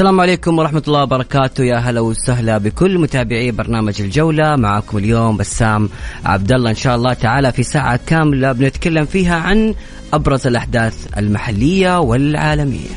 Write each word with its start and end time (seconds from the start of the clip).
السلام 0.00 0.20
عليكم 0.20 0.58
ورحمة 0.58 0.82
الله 0.88 1.02
وبركاته. 1.02 1.64
يا 1.64 1.76
هلا 1.76 2.00
وسهلا 2.00 2.58
بكل 2.58 2.98
متابعي 2.98 3.50
برنامج 3.50 4.02
الجولة. 4.02 4.56
معكم 4.56 4.98
اليوم 4.98 5.36
بسام 5.36 5.88
عبد 6.24 6.52
الله 6.52 6.70
إن 6.70 6.74
شاء 6.74 6.96
الله 6.96 7.12
تعالى 7.12 7.52
في 7.52 7.62
ساعة 7.62 8.00
كاملة 8.06 8.52
بنتكلم 8.52 9.04
فيها 9.04 9.36
عن 9.36 9.74
أبرز 10.12 10.46
الأحداث 10.46 11.18
المحلية 11.18 11.98
والعالمية. 12.00 12.88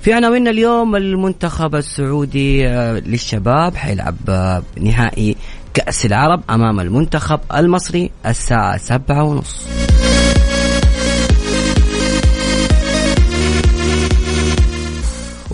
في 0.00 0.12
عناوين 0.12 0.48
اليوم 0.48 0.96
المنتخب 0.96 1.74
السعودي 1.74 2.68
آه، 2.68 2.98
للشباب 2.98 3.76
حيلعب 3.76 4.16
آه، 4.28 4.62
نهائي 4.80 5.36
كأس 5.74 6.06
العرب 6.06 6.42
أمام 6.50 6.80
المنتخب 6.80 7.40
المصري 7.54 8.10
الساعة 8.26 8.76
سبعة 8.76 9.24
ونص. 9.24 9.77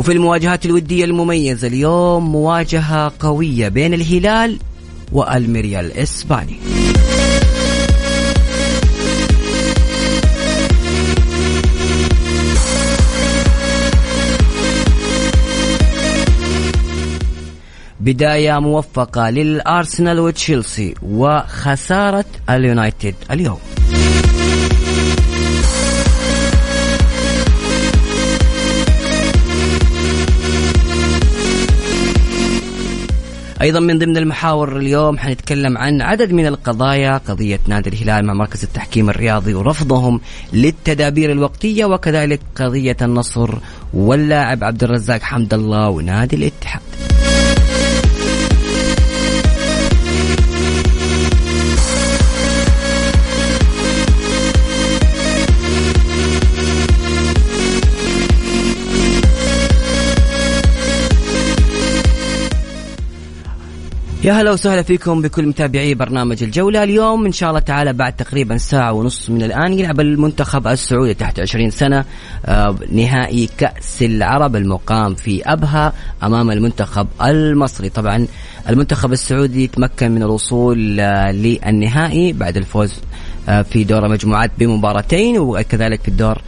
وفي 0.05 0.13
المواجهات 0.13 0.67
الودية 0.67 1.05
المميزة 1.05 1.69
اليوم 1.69 2.33
مواجهة 2.33 3.13
قوية 3.21 3.69
بين 3.69 3.95
الهلال 3.95 4.59
والميريا 5.13 5.81
الإسباني 5.81 6.57
بداية 18.01 18.59
موفقة 18.59 19.31
للأرسنال 19.31 20.21
وتشيلسي 20.21 20.95
وخسارة 21.03 22.25
اليونايتد 22.51 23.15
اليوم. 23.31 23.59
أيضا 33.65 33.81
من 33.81 33.99
ضمن 33.99 34.17
المحاور 34.17 34.77
اليوم 34.77 35.19
حنتكلم 35.19 35.79
عن 35.79 36.03
عدد 36.03 36.33
من 36.33 36.47
القضايا 36.47 37.19
قضية 37.19 37.61
نادي 37.69 37.91
الهلال 37.91 38.27
مع 38.27 38.35
مركز 38.35 38.65
التحكيم 38.65 39.11
الرياضي 39.11 39.55
ورفضهم 39.55 40.21
للتدابير 40.53 41.33
الوقتية 41.33 41.85
وكذلك 41.85 42.41
قضية 42.57 42.97
النصر 43.03 43.55
واللاعب 43.95 44.65
عبد 44.65 44.85
الرزاق 44.85 45.21
حمد 45.23 45.55
الله 45.55 45.89
ونادي 45.89 46.37
الاتحاد. 46.37 46.83
يا 64.25 64.33
هلا 64.33 64.53
وسهلا 64.53 64.83
فيكم 64.83 65.23
بكل 65.23 65.47
متابعي 65.47 65.95
برنامج 65.95 66.43
الجولة. 66.43 66.83
اليوم 66.83 67.27
إن 67.27 67.33
شاء 67.33 67.49
الله 67.49 67.61
تعالى 67.61 67.93
بعد 67.93 68.13
تقريبا 68.13 68.57
ساعة 68.57 68.93
ونص 68.93 69.31
من 69.31 69.43
الآن 69.43 69.73
يلعب 69.73 70.01
المنتخب 70.01 70.67
السعودي 70.67 71.15
تحت 71.15 71.41
20 71.41 71.71
سنة 71.71 72.05
آه، 72.47 72.77
نهائي 72.93 73.49
كأس 73.59 74.03
العرب 74.03 74.57
المقام 74.57 75.15
في 75.15 75.43
أبها 75.53 75.93
أمام 76.23 76.51
المنتخب 76.51 77.07
المصري. 77.23 77.89
طبعا 77.89 78.27
المنتخب 78.69 79.13
السعودي 79.13 79.67
تمكن 79.67 80.11
من 80.11 80.23
الوصول 80.23 81.01
آه، 81.01 81.33
للنهائي 81.33 82.33
بعد 82.33 82.57
الفوز 82.57 82.95
آه، 83.49 83.63
في 83.63 83.85
دور 83.85 84.07
المجموعات 84.07 84.51
بمباراتين 84.59 85.39
وكذلك 85.39 86.01
في 86.03 86.09
الدور 86.09 86.39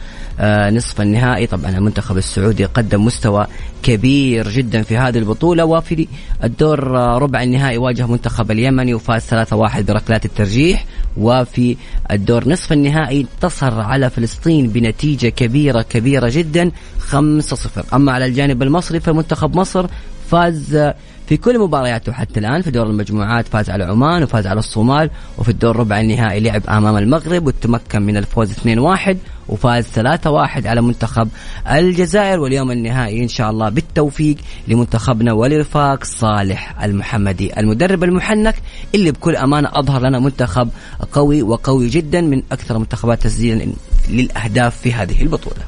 نصف 0.69 1.01
النهائي. 1.01 1.47
طبعا 1.47 1.69
المنتخب 1.69 2.17
السعودي 2.17 2.65
قدم 2.65 3.05
مستوى 3.05 3.47
كبير 3.83 4.49
جدا 4.49 4.81
في 4.81 4.97
هذه 4.97 5.17
البطولة 5.17 5.65
وفي 5.65 6.07
الدور 6.43 6.97
آه، 6.97 7.17
ربع 7.17 7.43
النهائي 7.43 7.77
واجه 7.77 8.07
منتخب 8.07 8.51
اليمني 8.51 8.93
وفاز 8.93 9.21
3-1 9.21 9.81
بركلات 9.81 10.25
الترجيح. 10.25 10.85
وفي 11.17 11.77
الدور 12.11 12.49
نصف 12.49 12.73
النهائي 12.73 13.21
انتصر 13.21 13.81
على 13.81 14.09
فلسطين 14.09 14.67
بنتيجة 14.67 15.29
كبيرة 15.29 15.81
كبيرة 15.81 16.29
جدا 16.29 16.71
5-0 17.11 17.93
أما 17.93 18.11
على 18.11 18.25
الجانب 18.25 18.63
المصري 18.63 18.99
فمنتخب 18.99 19.55
مصر 19.55 19.87
فاز 20.31 20.93
في 21.27 21.37
كل 21.37 21.59
مبارياته 21.59 22.11
حتى 22.11 22.39
الآن 22.39 22.61
في 22.61 22.71
دور 22.71 22.85
المجموعات 22.85 23.47
فاز 23.47 23.69
على 23.69 23.83
عمان 23.83 24.23
وفاز 24.23 24.47
على 24.47 24.59
الصومال 24.59 25.09
وفي 25.37 25.49
الدور 25.49 25.75
ربع 25.75 25.99
النهائي 25.99 26.39
لعب 26.39 26.61
أمام 26.69 26.97
المغرب 26.97 27.47
وتمكن 27.47 28.01
من 28.01 28.17
الفوز 28.17 28.53
2-1 28.53 29.15
وفاز 29.49 29.85
3-1 29.95 29.99
على 30.65 30.81
منتخب 30.81 31.29
الجزائر 31.71 32.39
واليوم 32.39 32.71
النهائي 32.71 33.23
إن 33.23 33.27
شاء 33.27 33.49
الله 33.51 33.69
بالتوفيق 33.69 34.35
لمنتخبنا 34.67 35.33
ولرفاق 35.33 36.03
صالح 36.03 36.83
المحمدي 36.83 37.59
المدرب 37.59 38.03
المحنك 38.03 38.55
اللي 38.95 39.11
بكل 39.11 39.35
أمانة 39.35 39.69
أظهر 39.73 40.01
لنا 40.01 40.19
منتخب 40.19 40.69
قوي 41.11 41.41
وقوي 41.41 41.89
جدا 41.89 42.21
من 42.21 42.43
أكثر 42.51 42.75
المنتخبات 42.75 43.23
تسجيلا 43.23 43.67
للأهداف 44.09 44.77
في 44.77 44.93
هذه 44.93 45.21
البطولة. 45.21 45.61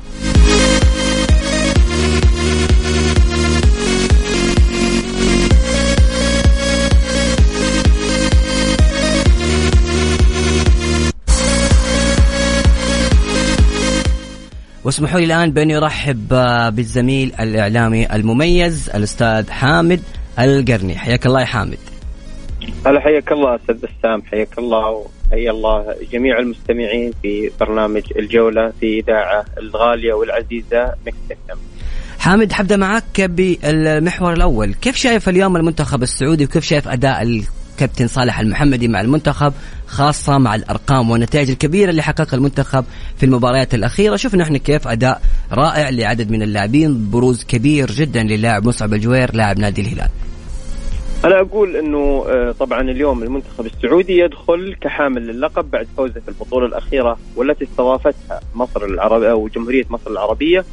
واسمحوا 14.89 15.19
لي 15.19 15.25
الآن 15.25 15.51
باني 15.51 15.77
ارحب 15.77 16.33
آه، 16.33 16.69
بالزميل 16.69 17.33
الإعلامي 17.39 18.15
المميز 18.15 18.89
الأستاذ 18.89 19.49
حامد 19.49 20.01
القرني. 20.39 20.95
حياك 20.97 21.25
الله 21.25 21.41
يا 21.41 21.45
حامد. 21.45 21.77
هلا 22.85 22.99
حياك 22.99 23.31
الله 23.31 23.55
أستاذ 23.55 23.75
بسام. 23.75 24.21
حياك 24.21 24.57
الله 24.57 25.05
وحيا 25.27 25.51
الله 25.51 25.95
جميع 26.11 26.39
المستمعين 26.39 27.13
في 27.21 27.51
برنامج 27.59 28.03
الجولة 28.19 28.73
في 28.79 28.99
إذاعة 28.99 29.45
الغالية 29.57 30.13
والعزيزة 30.13 30.93
مكس 31.07 31.39
حامد 32.19 32.51
حبدأ 32.51 32.77
معك 32.77 33.21
بالمحور 33.21 34.33
الأول. 34.33 34.73
كيف 34.73 34.95
شايف 34.95 35.29
اليوم 35.29 35.57
المنتخب 35.57 36.03
السعودي 36.03 36.45
وكيف 36.45 36.63
شايف 36.63 36.87
أداء 36.87 37.21
الكابتن 37.81 38.07
صالح 38.07 38.39
المحمدي 38.39 38.87
مع 38.87 39.01
المنتخب 39.01 39.53
خاصة 39.87 40.37
مع 40.37 40.55
الأرقام 40.55 41.11
والنتائج 41.11 41.49
الكبيرة 41.49 41.89
اللي 41.89 42.01
حققها 42.01 42.37
المنتخب 42.37 42.85
في 43.17 43.25
المباريات 43.25 43.73
الأخيرة. 43.73 44.15
شفنا 44.15 44.43
إحنا 44.43 44.57
كيف 44.57 44.87
أداء 44.87 45.21
رائع 45.51 45.89
لعدد 45.89 46.31
من 46.31 46.41
اللاعبين 46.41 47.09
بروز 47.09 47.43
كبير 47.43 47.91
جدا 47.91 48.23
للاعب 48.23 48.67
مصعب 48.67 48.93
الجوير 48.93 49.35
لاعب 49.35 49.59
نادي 49.59 49.81
الهلال. 49.81 50.09
أنا 51.25 51.41
أقول 51.41 51.75
إنه 51.75 52.25
آه، 52.27 52.51
طبعا 52.51 52.81
اليوم 52.81 53.23
المنتخب 53.23 53.65
السعودي 53.65 54.17
يدخل 54.17 54.75
كحامل 54.81 55.27
للقب 55.27 55.71
بعد 55.71 55.87
فوزه 55.97 56.19
في 56.19 56.27
البطولة 56.27 56.65
الأخيرة 56.65 57.17
والتي 57.35 57.63
استضافتها 57.63 58.39
مصر 58.55 58.85
العربيه 58.85 59.31
أو 59.31 59.47
جمهورية 59.47 59.85
مصر 59.89 60.11
العربية 60.11 60.65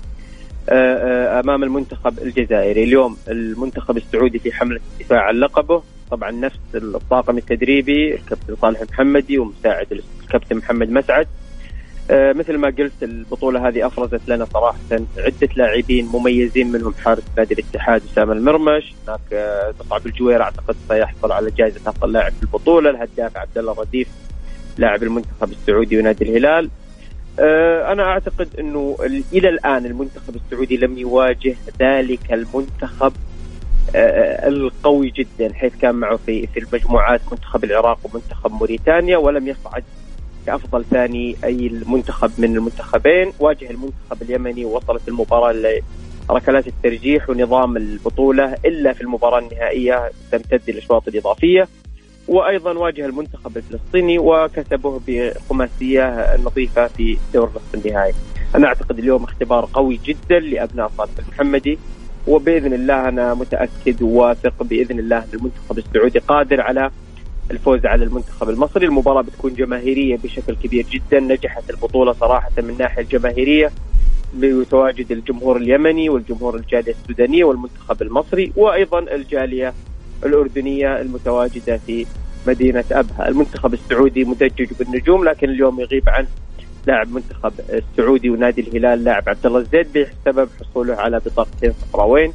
آه، 0.69 0.73
آه، 0.73 1.41
أمام 1.41 1.62
المنتخب 1.62 2.19
الجزائري، 2.19 2.85
اليوم 2.85 3.17
المنتخب 3.29 3.97
السعودي 3.97 4.38
في 4.38 4.52
حملة 4.52 4.81
الدفاع 4.93 5.20
عن 5.20 5.35
لقبه. 5.35 5.82
طبعا 6.11 6.31
نفس 6.31 6.58
الطاقم 6.75 7.38
التدريبي 7.38 8.14
الكابتن 8.14 8.56
صالح 8.62 8.82
محمدي 8.82 9.38
ومساعد 9.38 10.03
الكابتن 10.23 10.56
محمد 10.56 10.91
مسعد. 10.91 11.26
آه 12.11 12.32
مثل 12.32 12.56
ما 12.56 12.69
قلت 12.69 13.03
البطولة 13.03 13.69
هذه 13.69 13.87
أفرزت 13.87 14.29
لنا 14.29 14.44
صراحة 14.44 14.79
عدة 15.19 15.49
لاعبين 15.56 16.06
مميزين 16.06 16.73
منهم 16.73 16.94
حارس 16.94 17.23
نادي 17.37 17.55
الاتحاد 17.55 18.03
أسامة 18.12 18.32
المرمش. 18.32 18.94
هناك 19.08 19.20
آه 19.32 19.75
مصعب 19.81 20.06
الجوير 20.06 20.43
أعتقد 20.43 20.76
سيحصل 20.88 21.32
على 21.32 21.50
جائزة 21.50 21.81
أفضل 21.87 22.12
لاعب 22.12 22.32
في 22.32 22.43
البطولة. 22.43 22.91
الهداف 22.91 23.37
عبد 23.37 23.59
الله 23.59 23.73
رديف 23.73 24.09
لاعب 24.79 25.02
المنتخب 25.02 25.52
السعودي 25.52 25.99
ونادي 25.99 26.25
الهلال. 26.25 26.70
آه، 27.41 27.93
أنا 27.93 28.02
أعتقد 28.02 28.49
إنه 28.59 28.97
إلى 29.32 29.49
الآن 29.49 29.87
المنتخب 29.87 30.37
السعودي 30.37 30.76
لم 30.76 30.99
يواجه 30.99 31.56
ذلك 31.81 32.32
المنتخب 32.32 33.12
القوي 33.94 35.11
جدا 35.11 35.55
حيث 35.55 35.73
كان 35.77 35.94
معه 35.94 36.17
في 36.17 36.47
في 36.47 36.61
المجموعات 36.61 37.21
منتخب 37.33 37.65
العراق 37.65 37.99
ومنتخب 38.05 38.53
موريتانيا 38.53 39.17
ولم 39.17 39.49
يصعد 39.49 39.85
كأفضل 40.47 40.85
ثاني 40.85 41.37
أي 41.44 41.67
المنتخب 41.67 42.31
من 42.38 42.56
المنتخبين. 42.56 43.33
واجه 43.38 43.71
المنتخب 43.71 44.23
اليمني 44.23 44.65
ووصلت 44.65 45.09
المباراة 45.09 45.81
لركلات 46.29 46.67
الترجيح 46.67 47.31
ونظام 47.31 47.77
البطولة 47.77 48.56
إلا 48.65 48.93
في 48.93 49.00
المباراة 49.00 49.38
النهائية 49.38 50.11
تمتد 50.33 50.69
الأشواط 50.69 51.09
الإضافية. 51.09 51.69
وأيضا 52.29 52.73
واجه 52.73 53.06
المنتخب 53.06 53.56
الفلسطيني 53.56 54.19
وكسبه 54.19 55.00
بخماسية 55.06 56.37
نظيفة 56.44 56.87
في 56.87 57.19
دور 57.35 57.49
نصف 57.49 57.87
النهائي. 57.87 58.15
أنا 58.55 58.67
أعتقد 58.67 58.99
اليوم 58.99 59.25
اختبار 59.25 59.69
قوي 59.73 60.00
جدا 60.05 60.38
لأبناء 60.38 60.91
صالح 60.99 61.11
المحمدي. 61.19 61.79
وبإذن 62.26 62.73
الله 62.73 63.08
أنا 63.08 63.34
متأكد 63.34 64.02
وواثق 64.02 64.62
بإذن 64.62 64.99
الله 64.99 65.19
أن 65.19 65.28
المنتخب 65.34 65.78
السعودي 65.78 66.19
قادر 66.19 66.61
على 66.61 66.90
الفوز 67.50 67.87
على 67.87 68.05
المنتخب 68.05 68.49
المصري، 68.50 68.87
المباراة 68.87 69.23
بتكون 69.23 69.55
جماهيرية 69.55 70.17
بشكل 70.17 70.55
كبير 70.55 70.87
جدا، 70.90 71.20
نجحت 71.20 71.70
البطولة 71.70 72.12
صراحة 72.12 72.50
من 72.58 72.70
الناحيه 72.70 73.02
الجماهيرية 73.02 73.70
بتواجد 74.34 75.12
الجمهور 75.12 75.56
اليمني 75.56 76.08
والجمهور 76.08 76.56
الجالية 76.56 76.94
السودانية 77.02 77.44
والمنتخب 77.44 78.02
المصري 78.02 78.52
وأيضا 78.56 78.99
الجالية 78.99 79.75
الأردنية 80.25 81.00
المتواجدة 81.00 81.76
في 81.87 82.06
مدينة 82.46 82.84
أبها. 82.93 83.28
المنتخب 83.28 83.75
السعودي 83.75 84.25
مدجج 84.25 84.69
بالنجوم 84.78 85.25
لكن 85.25 85.50
اليوم 85.50 85.81
يغيب 85.81 86.08
عن 86.08 86.26
لاعب 86.87 87.12
منتخب 87.12 87.53
السعودي 87.71 88.31
ونادي 88.31 88.61
الهلال 88.61 89.05
لاعب 89.05 89.29
عبد 89.29 89.47
الله 89.47 89.59
الزيد 89.59 89.87
بسبب 90.27 90.49
حصوله 90.61 90.94
على 90.94 91.21
بطاقتين 91.27 91.73
صفراوين. 91.83 92.33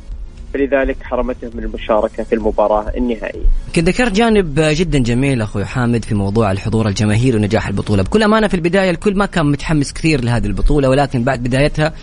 فلذلك 0.53 0.98
حرمته 1.03 1.50
من 1.53 1.63
المشاركة 1.63 2.24
في 2.24 2.36
المباراة 2.36 2.92
النهائية. 2.98 3.45
ذكرت 3.77 4.12
جانب 4.12 4.59
جدا 4.59 5.00
جميل 5.00 5.42
أخوي 5.42 5.65
حامد 5.65 6.06
في 6.06 6.15
موضوع 6.15 6.51
الحضور 6.51 6.88
الجماهيري 6.88 7.38
ونجاح 7.38 7.68
البطولة. 7.68 8.03
بكل 8.03 8.24
أمانة 8.24 8.48
في 8.48 8.53
البداية 8.53 8.89
الكل 8.89 9.15
ما 9.18 9.25
كان 9.25 9.45
متحمس 9.45 9.94
كثير 9.94 10.24
لهذه 10.24 10.45
البطولة 10.45 10.89
ولكن 10.89 11.24
بعد 11.24 11.44
بدايتها 11.44 11.94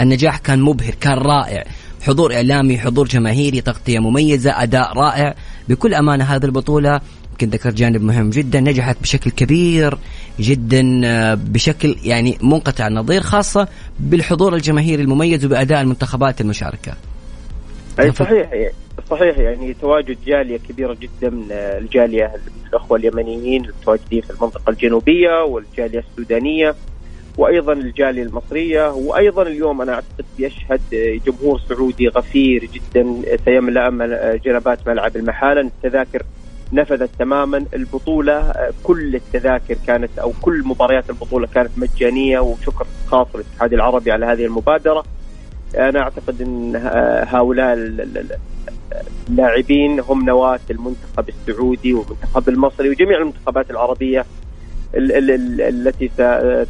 النجاح 0.00 0.38
كان 0.38 0.62
مبهر 0.62 0.94
كان 1.00 1.18
رائع. 1.18 1.64
حضور 2.02 2.34
إعلامي 2.34 2.78
حضور 2.78 3.06
جماهيري 3.06 3.60
تغطية 3.60 3.98
مميزة 3.98 4.62
أداء 4.62 4.92
رائع. 4.98 5.34
بكل 5.68 5.94
أمانة 5.94 6.24
هذه 6.24 6.44
البطولة 6.44 7.00
يمكن 7.42 7.56
ذكرت 7.56 7.74
جانب 7.74 8.02
مهم 8.02 8.30
جدا 8.30 8.60
نجحت 8.60 8.96
بشكل 9.02 9.30
كبير 9.30 9.98
جدا 10.40 11.00
آه، 11.04 11.34
بشكل 11.34 11.96
يعني 12.04 12.38
منقطع 12.42 12.86
النظير 12.86 13.20
خاصة 13.20 13.68
بالحضور 14.00 14.54
الجماهيري 14.54 15.02
المميز 15.02 15.44
وبأداء 15.44 15.80
المنتخبات 15.80 16.40
المشاركة. 16.40 16.92
أي 18.00 18.12
صحيح 18.12 18.70
صحيح 19.10 19.38
يعني 19.38 19.74
تواجد 19.74 20.16
جالية 20.26 20.58
كبيرة 20.68 20.96
جدا 21.00 21.30
من 21.30 21.52
الجالية 21.52 22.32
الأخوة 22.68 22.98
اليمنيين 22.98 23.64
المتواجدين 23.64 24.20
في 24.20 24.30
المنطقة 24.30 24.70
الجنوبية 24.70 25.44
والجالية 25.44 26.04
السودانية 26.10 26.74
وأيضا 27.38 27.72
الجالية 27.72 28.22
المصرية 28.22 28.92
وأيضا 28.92 29.42
اليوم 29.42 29.82
أنا 29.82 29.94
أعتقد 29.94 30.24
يشهد 30.38 30.80
جمهور 31.26 31.60
سعودي 31.68 32.08
غفير 32.08 32.64
جدا 32.64 33.22
سيملأ 33.44 33.90
جنبات 34.44 34.88
ملعب 34.88 35.16
المحالة. 35.16 35.60
التذاكر 35.60 36.22
نفذت 36.72 37.10
تماما. 37.18 37.64
البطولة 37.74 38.52
كل 38.82 39.14
التذاكر 39.16 39.76
كانت 39.86 40.18
أو 40.18 40.32
كل 40.42 40.62
مباريات 40.64 41.10
البطولة 41.10 41.46
كانت 41.46 41.70
مجانية 41.76 42.38
وشكر 42.38 42.86
خاص 43.06 43.26
للاتحاد 43.34 43.72
العربي 43.72 44.12
على 44.12 44.26
هذه 44.26 44.44
المبادرة. 44.44 45.04
أنا 45.78 46.00
أعتقد 46.00 46.42
إن 46.42 46.76
هؤلاء 47.28 47.74
اللاعبين 49.28 50.00
هم 50.00 50.24
نواة 50.24 50.60
المنتخب 50.70 51.28
السعودي 51.28 51.94
والمنتخب 51.94 52.48
المصري 52.48 52.90
وجميع 52.90 53.18
المنتخبات 53.18 53.70
العربية 53.70 54.24
التي 54.94 56.08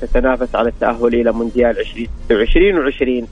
تتنافس 0.01 0.55
على 0.55 0.69
التأهل 0.69 1.15
إلى 1.15 1.33
مونديال 1.33 1.79
2026 1.79 2.79
و 2.79 2.87
2030 2.87 3.27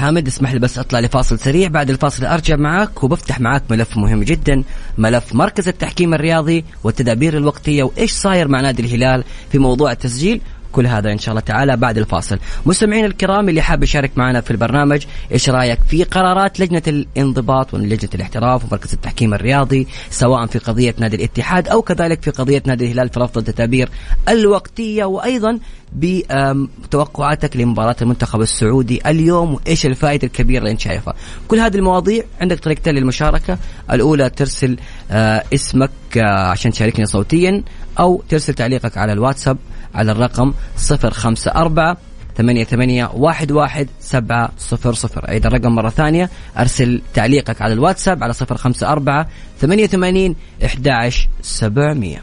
حامد 0.00 0.26
اسمح 0.26 0.52
لي 0.52 0.58
بس 0.58 0.78
أطلع 0.78 1.00
لفاصل 1.00 1.38
سريع. 1.38 1.68
بعد 1.68 1.90
الفاصل 1.90 2.24
أرجع 2.24 2.56
معك 2.56 3.04
وبفتح 3.04 3.40
معك 3.40 3.62
ملف 3.70 3.96
مهم 3.96 4.22
جدا 4.22 4.62
ملف 4.98 5.34
مركز 5.34 5.68
التحكيم 5.68 6.14
الرياضي 6.14 6.64
والتدابير 6.84 7.36
الوقتية. 7.36 7.82
وإيش 7.82 8.12
صاير 8.12 8.48
مع 8.48 8.60
نادي 8.60 8.82
الهلال 8.82 9.24
في 9.52 9.58
موضوع 9.58 9.92
التسجيل؟ 9.92 10.40
كل 10.72 10.86
هذا 10.86 11.12
إن 11.12 11.18
شاء 11.18 11.30
الله 11.32 11.40
تعالى 11.40 11.76
بعد 11.76 11.98
الفاصل. 11.98 12.38
مستمعين 12.66 13.04
الكرام 13.04 13.48
اللي 13.48 13.62
حاب 13.62 13.82
يشارك 13.82 14.10
معنا 14.16 14.40
في 14.40 14.50
البرنامج 14.50 15.04
إيش 15.32 15.50
رأيك 15.50 15.78
في 15.88 16.04
قرارات 16.04 16.60
لجنة 16.60 16.82
الانضباط 16.88 17.74
ولجنة 17.74 18.10
الاحتراف 18.14 18.64
ومركز 18.64 18.92
التحكيم 18.92 19.34
الرياضي 19.34 19.86
سواء 20.10 20.46
في 20.46 20.58
قضية 20.58 20.94
نادي 20.98 21.16
الاتحاد 21.16 21.68
أو 21.68 21.82
كذلك 21.82 22.22
في 22.22 22.30
قضية 22.30 22.62
نادي 22.66 22.86
الهلال 22.86 23.08
في 23.08 23.20
رفض 23.20 23.38
التدابير 23.38 23.88
الوقتية؟ 24.28 25.04
وأيضا 25.04 25.58
بتوقعاتك 25.92 27.56
لمباراة 27.56 27.96
المنتخب 28.02 28.40
السعودي 28.40 29.00
اليوم 29.06 29.54
وإيش 29.54 29.86
الفائدة 29.86 30.26
الكبيرة 30.26 30.58
اللي 30.58 30.70
أنت 30.70 30.80
شايفها؟ 30.80 31.14
كل 31.48 31.58
هذه 31.58 31.76
المواضيع 31.76 32.24
عندك 32.40 32.58
طريقتين 32.58 32.94
للمشاركة. 32.94 33.58
الأولى 33.92 34.30
ترسل 34.30 34.76
آه، 35.10 35.44
اسمك 35.54 35.90
آه، 36.16 36.48
عشان 36.48 36.70
تشاركني 36.70 37.06
صوتيا 37.06 37.62
أو 37.98 38.22
ترسل 38.28 38.54
تعليقك 38.54 38.98
على 38.98 39.12
الواتساب 39.12 39.58
على 39.94 40.12
الرقم 40.12 40.52
054 40.90 41.96
ثمانية 42.36 42.64
ثمانية 42.64 43.10
واحد 43.14 43.52
واحد 43.52 43.88
سبعة 44.00 44.50
صفر 44.58 44.94
صفر. 44.94 45.28
أيضا 45.28 45.48
الرقم 45.48 45.74
مرة 45.74 45.88
ثانية 45.88 46.30
أرسل 46.58 47.02
تعليقك 47.14 47.62
على 47.62 47.72
الواتساب 47.72 48.24
على 48.24 48.32
صفر 48.32 48.56
خمسة 48.56 48.88
أربعة 48.88 49.28
ثمانية 49.60 49.86
ثمانين 49.86 50.36
إحدى 50.64 51.10
سبعمية. 51.42 52.22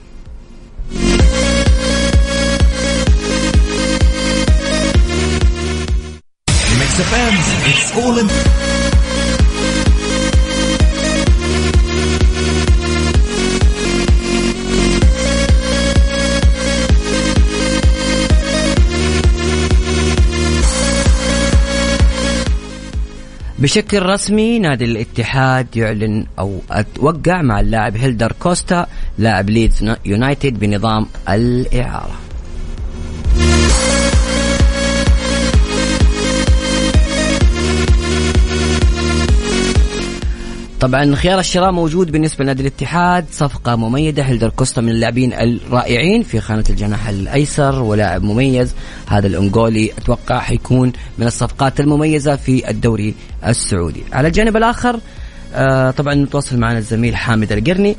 It's 7.70 8.67
بشكل 23.60 24.02
رسمي 24.02 24.60
نادي 24.60 24.86
الاتحاد 24.86 25.78
يعلن 25.78 26.26
أو 26.40 26.60
أتوقع 26.72 27.42
مع 27.42 27.60
اللاعب 27.60 27.98
هيلدر 27.98 28.32
كوستا 28.40 28.88
لاعب 29.18 29.50
ليدز 29.50 29.96
يونايتد 30.06 30.60
بنظام 30.60 31.06
الإعارة. 31.30 32.27
طبعا 40.80 41.16
خيار 41.16 41.40
الشراء 41.40 41.72
موجود 41.72 42.12
بالنسبة 42.12 42.44
لنادي 42.44 42.62
الاتحاد. 42.62 43.26
صفقة 43.32 43.76
مميزة 43.76 44.24
هيلدر 44.24 44.50
كوستا 44.50 44.82
من 44.82 44.90
اللاعبين 44.90 45.34
الرائعين 45.34 46.24
في 46.24 46.40
خانة 46.40 46.64
الجناح 46.70 47.08
الأيسر 47.08 47.84
ولاعب 47.84 48.24
مميز. 48.24 48.74
هذا 49.08 49.28
الانغولي 49.28 49.92
أتوقع 49.98 50.40
حيكون 50.40 50.94
من 51.18 51.28
الصفقات 51.28 51.80
المميزة 51.80 52.36
في 52.36 52.70
الدوري 52.70 53.16
السعودي. 53.46 54.04
على 54.14 54.28
الجانب 54.28 54.58
الآخر 54.58 55.00
آه 55.54 55.92
طبعا 55.92 56.14
نتواصل 56.14 56.58
معنا 56.58 56.78
الزميل 56.78 57.16
حامد 57.16 57.52
القرني. 57.52 57.96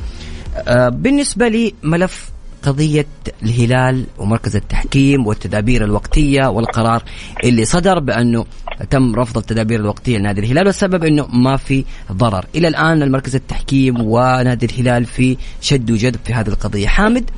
آه 0.56 0.88
بالنسبة 0.88 1.49
لي 1.49 1.75
ملف 1.82 2.30
قضية 2.68 3.06
الهلال 3.42 4.04
ومركز 4.18 4.56
التحكيم 4.56 5.26
والتدابير 5.26 5.84
الوقتية 5.84 6.46
والقرار 6.46 7.02
اللي 7.44 7.64
صدر 7.64 7.98
بأنه 7.98 8.44
تم 8.90 9.14
رفض 9.14 9.38
التدابير 9.38 9.80
الوقتية 9.80 10.18
لنادي 10.18 10.40
الهلال 10.40 10.66
والسبب 10.66 11.04
أنه 11.04 11.26
ما 11.26 11.56
في 11.56 11.84
ضرر. 12.12 12.44
إلى 12.54 12.68
الآن 12.68 13.02
المركز 13.02 13.34
التحكيم 13.34 14.00
ونادي 14.00 14.66
الهلال 14.66 15.04
في 15.04 15.37
شد 15.60 15.90
وجذب 15.90 16.20
في 16.25 16.34
هذه 16.34 16.48
القضية. 16.48 16.87
حامد 16.87 17.30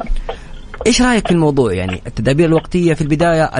إيش 0.86 1.02
رأيك 1.02 1.26
في 1.26 1.34
الموضوع؟ 1.34 1.72
يعني 1.72 2.02
التدابير 2.06 2.46
الوقتية 2.48 2.94
في 2.94 3.02
البداية 3.02 3.50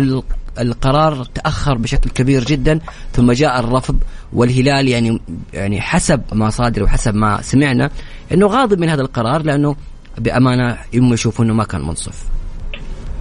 القرار 0.59 1.25
تأخر 1.25 1.79
بشكل 1.79 2.11
كبير 2.11 2.45
جدا 2.45 2.81
ثم 3.13 3.33
جاء 3.33 3.61
الرفض 3.61 3.99
والهلال 4.33 4.89
يعني 4.89 5.21
يعني 5.53 5.81
حسب 5.81 6.23
ما 6.33 6.51
صادر 6.51 6.83
وحسب 6.83 7.15
ما 7.15 7.43
سمعنا 7.43 7.91
إنه 8.33 8.47
غاضب 8.47 8.79
من 8.79 8.89
هذا 8.89 9.03
القرار 9.03 9.43
لأنه 9.43 9.77
بأمانة 10.19 10.79
هم 10.95 11.13
يشوفوا 11.13 11.45
إنه 11.45 11.55
ما 11.55 11.65
كان 11.65 11.81
منصف. 11.81 12.29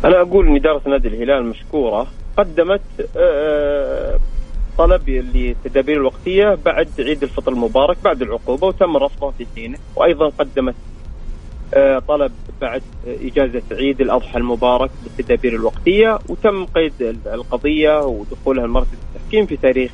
أنا 0.06 0.22
أقول 0.22 0.48
إن 0.48 0.56
إدارة 0.56 0.90
نادي 0.90 1.08
الهلال 1.08 1.46
مشكورة. 1.46 2.08
قدمت 2.38 2.82
آه، 3.00 3.06
آه، 3.18 4.20
طلب 4.78 5.10
للتدابير 5.10 5.98
الوقتية 5.98 6.58
بعد 6.66 6.90
عيد 7.00 7.24
الفطر 7.24 7.52
المبارك 7.52 7.98
بعد 8.04 8.22
العقوبة 8.22 8.68
وتم 8.68 8.98
رفضه 8.98 9.32
في 9.32 9.46
حينه 9.56 9.78
وأيضا 9.96 10.30
قدمت 10.30 10.76
آه، 11.74 12.00
طلب 12.00 12.32
بعد 12.62 12.82
إجازة 13.08 13.62
عيد 13.72 14.02
الأضحى 14.02 14.38
المبارك 14.38 14.92
بالتدابير 15.04 15.56
الوقتية. 15.56 16.20
وتم 16.30 16.66
قيد 16.66 16.94
القضية 17.26 18.06
ودخولها 18.06 18.68
لمركز 18.68 18.98
التحكيم 19.16 19.46
في 19.46 19.58
تاريخ 19.58 19.92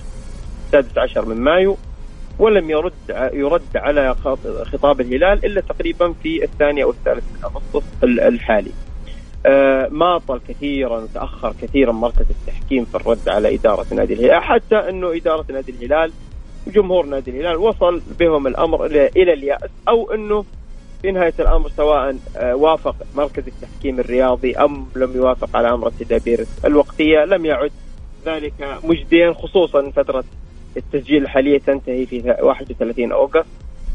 السادس 0.65 0.97
عشر 0.97 1.25
من 1.25 1.35
مايو. 1.41 1.77
ولم 2.39 2.69
يرد 2.69 2.93
يرد 3.33 3.61
على 3.75 4.15
خطاب 4.63 5.01
الهلال 5.01 5.45
إلا 5.45 5.61
تقريبا 5.61 6.13
في 6.23 6.43
الثاني 6.43 6.83
أو 6.83 6.89
الثالث 6.89 7.23
من 7.33 7.43
أغسطس 7.43 8.03
الحالي. 8.03 8.71
آه، 9.45 9.87
ما 9.91 10.17
طال 10.17 10.39
كثيرا 10.47 11.07
تأخر 11.13 11.53
كثيرا 11.61 11.91
مركز 11.91 12.25
التحكيم 12.29 12.85
في 12.85 12.95
الرد 12.95 13.29
على 13.29 13.55
إدارة 13.55 13.85
نادي 13.93 14.13
الهلال. 14.13 14.43
حتى 14.43 14.75
إنه 14.75 15.15
إدارة 15.15 15.45
نادي 15.49 15.71
الهلال 15.71 16.11
وجمهور 16.67 17.05
نادي 17.05 17.31
الهلال 17.31 17.57
وصل 17.57 18.01
بهم 18.19 18.47
الأمر 18.47 18.85
إلى 18.85 19.33
اليأس 19.33 19.69
أو 19.87 20.11
إنه 20.11 20.45
في 21.01 21.11
نهاية 21.11 21.33
الأمر 21.39 21.69
سواء 21.69 22.17
آه، 22.37 22.55
وافق 22.55 22.95
مركز 23.15 23.43
التحكيم 23.47 23.99
الرياضي 23.99 24.55
أم 24.55 24.87
لم 24.95 25.15
يوافق 25.15 25.55
على 25.55 25.73
أمر 25.73 25.87
التدابير 25.87 26.45
الوقتية 26.65 27.25
لم 27.25 27.45
يعد 27.45 27.71
ذلك 28.25 28.53
مجديا 28.83 29.33
خصوصا 29.33 29.91
فترة 29.91 30.23
التسجيل 30.77 31.23
الحاليه 31.23 31.59
تنتهي 31.59 32.05
في 32.05 32.35
31 32.41 33.11
أوغست. 33.11 33.45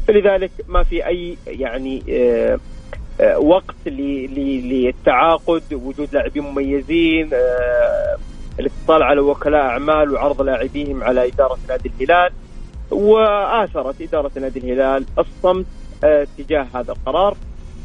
فلذلك 0.07 0.51
ما 0.67 0.83
في 0.83 1.07
أي 1.07 1.37
يعني 1.47 2.03
آه 2.09 2.59
آه، 3.21 3.39
وقت 3.39 3.75
للتعاقد 3.87 5.73
وجود 5.73 6.13
لاعبين 6.13 6.43
مميزين 6.43 7.29
آه، 7.33 8.17
الاتصال 8.59 9.03
على 9.03 9.21
وكلاء 9.21 9.61
أعمال 9.61 10.13
وعرض 10.13 10.41
لاعبيهم 10.41 11.03
على 11.03 11.27
إدارة 11.27 11.57
نادي 11.69 11.91
الهلال. 11.99 12.31
وآثرت 12.91 14.01
إدارة 14.01 14.31
نادي 14.35 14.59
الهلال 14.59 15.05
الصمت 15.19 15.65
تجاه 16.37 16.67
هذا 16.73 16.91
القرار. 16.91 17.37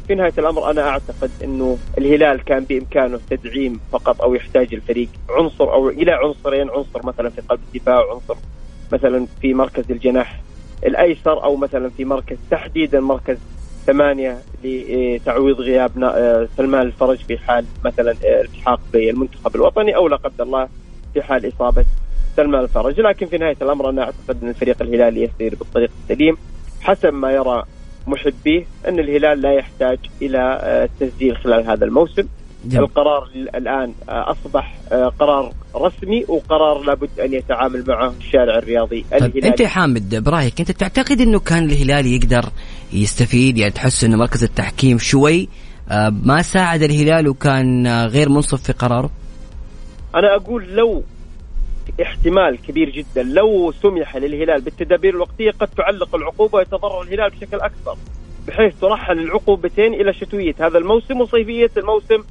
في 0.07 0.15
نهاية 0.15 0.33
الأمر 0.37 0.71
أنا 0.71 0.89
أعتقد 0.89 1.31
إنه 1.43 1.77
الهلال 1.97 2.43
كان 2.43 2.63
بإمكانه 2.63 3.19
تدعيم 3.29 3.79
فقط 3.91 4.21
أو 4.21 4.35
يحتاج 4.35 4.73
الفريق 4.73 5.09
عنصر 5.29 5.73
أو 5.73 5.89
إلى 5.89 6.11
عنصرين 6.11 6.69
عنصر 6.69 7.05
مثلا 7.05 7.29
في 7.29 7.41
قلب 7.41 7.59
الدفاع 7.67 8.05
وعنصر 8.05 8.35
مثلا 8.91 9.27
في 9.41 9.53
مركز 9.53 9.91
الجناح 9.91 10.41
الأيسر 10.85 11.43
أو 11.43 11.55
مثلا 11.55 11.89
في 11.89 12.05
مركز 12.05 12.37
تحديدا 12.51 12.99
مركز 12.99 13.37
ثمانية 13.85 14.37
لتعويض 14.63 15.61
غياب 15.61 16.03
آه، 16.03 16.47
سلمان 16.57 16.81
الفرج 16.81 17.17
في 17.17 17.37
حال 17.37 17.65
مثلا 17.85 18.15
التحاق 18.23 18.79
بالمنتخب 18.93 19.55
الوطني 19.55 19.95
أو 19.95 20.07
لا 20.07 20.15
قدر 20.15 20.43
الله 20.43 20.69
في 21.13 21.21
حال 21.21 21.47
إصابة 21.47 21.85
سلمان 22.37 22.63
الفرج. 22.63 22.99
لكن 22.99 23.25
في 23.25 23.37
نهاية 23.37 23.57
الأمر 23.61 23.89
أنا 23.89 24.03
أعتقد 24.03 24.43
أن 24.43 24.49
الفريق 24.49 24.81
الهلالي 24.81 25.23
يسير 25.23 25.55
بالطريق 25.55 25.89
السليم 26.03 26.37
حسب 26.81 27.13
ما 27.13 27.31
يرى 27.31 27.63
محبيه 28.07 28.65
أن 28.87 28.99
الهلال 28.99 29.41
لا 29.41 29.53
يحتاج 29.53 29.97
إلى 30.21 30.59
التسجيل 30.63 31.35
آه، 31.35 31.39
خلال 31.39 31.69
هذا 31.69 31.85
الموسم. 31.85 32.27
جميل. 32.69 32.83
القرار 32.83 33.29
الآن 33.35 33.93
أصبح 34.09 34.75
قرار 35.19 35.53
رسمي 35.75 36.25
وقرار 36.27 36.83
لابد 36.83 37.19
أن 37.19 37.33
يتعامل 37.33 37.83
معه 37.87 38.13
الشارع 38.19 38.57
الرياضي 38.57 39.05
طيب 39.11 39.23
الهلالي 39.23 39.47
أنت 39.47 39.61
حامد 39.61 40.15
برايك 40.23 40.59
انت 40.59 40.71
تعتقد 40.71 41.21
إنه 41.21 41.39
كان 41.39 41.63
الهلال 41.63 42.05
يقدر 42.05 42.45
يستفيد 42.93 43.57
يعني 43.57 43.71
تحس 43.71 44.03
إنه 44.03 44.17
مركز 44.17 44.43
التحكيم 44.43 44.97
شوي 44.97 45.49
آه، 45.89 46.13
ما 46.23 46.41
ساعد 46.41 46.81
الهلال 46.83 47.27
وكان 47.27 47.87
آه، 47.87 48.05
غير 48.05 48.29
منصف 48.29 48.61
في 48.63 48.73
قراره؟ 48.73 49.09
أنا 50.15 50.35
أقول 50.35 50.75
لو 50.75 51.03
احتمال 52.01 52.57
كبير 52.67 52.89
جدا 52.89 53.23
لو 53.23 53.71
سمح 53.71 54.17
للهلال 54.17 54.61
بالتدابير 54.61 55.13
الوقتية 55.13 55.51
قد 55.51 55.67
تعلق 55.67 56.15
العقوبة 56.15 56.57
ويتضرر 56.57 57.01
الهلال 57.01 57.29
بشكل 57.29 57.57
أكبر 57.57 57.97
بحيث 58.47 58.73
ترحل 58.81 59.19
العقوبتين 59.19 59.93
إلى 59.93 60.13
شتوية 60.13 60.55
هذا 60.59 60.77
الموسم 60.77 61.21
وصيفية 61.21 61.71
الموسم 61.77 62.15
آه، 62.15 62.23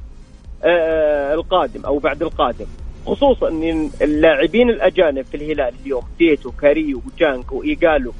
القادم 0.64 1.84
أو 1.84 1.98
بعد 1.98 2.22
القادم. 2.22 2.66
خصوصا 3.06 3.48
إن 3.48 3.90
اللاعبين 4.02 4.70
الأجانب 4.70 5.25
في 5.25 5.36
الهلال 5.36 5.75
اليوم 5.82 6.02
بيريرا 6.18 6.50
وكاريو 6.50 7.02
وجانغ 7.06 7.52
وإيجالو 7.52 8.12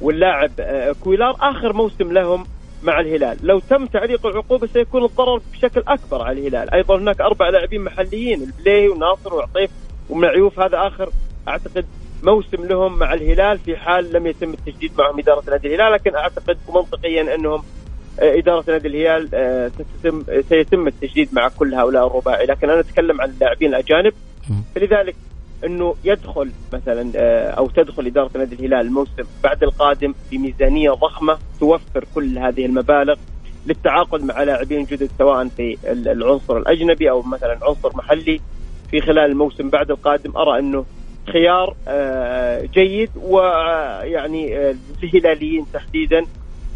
واللاعب 0.00 0.50
آه، 0.60 0.94
كويلار 1.04 1.36
آخر 1.40 1.72
موسم 1.72 2.12
لهم 2.12 2.46
مع 2.82 3.00
الهلال. 3.00 3.36
لو 3.42 3.58
تم 3.58 3.86
تعليق 3.86 4.26
العقوبة 4.26 4.66
سيكون 4.66 5.04
الضرر 5.04 5.40
بشكل 5.52 5.82
أكبر 5.88 6.22
على 6.22 6.40
الهلال. 6.40 6.70
أيضا 6.74 6.98
هناك 6.98 7.20
أربع 7.20 7.48
لاعبين 7.48 7.80
محليين 7.80 8.42
البليهي 8.42 8.88
وناصر 8.88 9.34
وعطيف 9.34 9.70
ومعيوف 10.10 10.60
هذا 10.60 10.86
آخر 10.86 11.10
أعتقد 11.48 11.84
موسم 12.22 12.64
لهم 12.64 12.98
مع 12.98 13.14
الهلال 13.14 13.58
في 13.58 13.76
حال 13.76 14.12
لم 14.12 14.26
يتم 14.26 14.50
التجديد 14.50 14.92
معهم 14.98 15.18
إدارة 15.18 15.42
نادي 15.50 15.68
الهلال 15.68 15.92
لكن 15.92 16.14
أعتقد 16.14 16.58
منطقيا 16.68 17.34
أنهم 17.34 17.62
آه، 18.20 18.38
إدارة 18.38 18.64
نادي 18.68 18.88
الهلال 18.88 19.28
آه، 19.34 19.70
سيتم 20.48 20.86
التجديد 20.86 21.28
مع 21.32 21.48
كل 21.48 21.74
هؤلاء 21.74 22.06
الرباعي. 22.06 22.46
لكن 22.46 22.70
أنا 22.70 22.80
أتكلم 22.80 23.20
عن 23.20 23.30
اللاعبين 23.30 23.68
الأجانب. 23.68 24.12
فلذلك 24.74 25.16
إنه 25.64 25.94
يدخل 26.04 26.50
مثلا 26.72 27.12
آه، 27.16 27.50
أو 27.50 27.68
تدخل 27.68 28.06
إدارة 28.06 28.30
نادي 28.38 28.54
الهلال 28.54 28.86
الموسم 28.86 29.24
بعد 29.44 29.62
القادم 29.62 30.14
بميزانية 30.30 30.90
ضخمة 30.90 31.38
توفر 31.60 32.04
كل 32.14 32.38
هذه 32.38 32.66
المبالغ 32.66 33.14
للتعاقد 33.66 34.24
مع 34.24 34.42
لاعبين 34.42 34.84
جدد 34.84 35.10
سواء 35.18 35.48
في 35.48 35.76
العنصر 35.86 36.56
الأجنبي 36.56 37.10
أو 37.10 37.22
مثلا 37.22 37.58
عنصر 37.62 37.96
محلي. 37.96 38.40
في 38.90 39.00
خلال 39.00 39.30
الموسم 39.30 39.70
بعد 39.70 39.90
القادم 39.90 40.36
أرى 40.36 40.58
إنه 40.58 40.84
خيار 41.32 41.74
جيد 42.74 43.10
ويعني 43.16 44.70
الهلاليين 45.02 45.66
تحديدا 45.72 46.26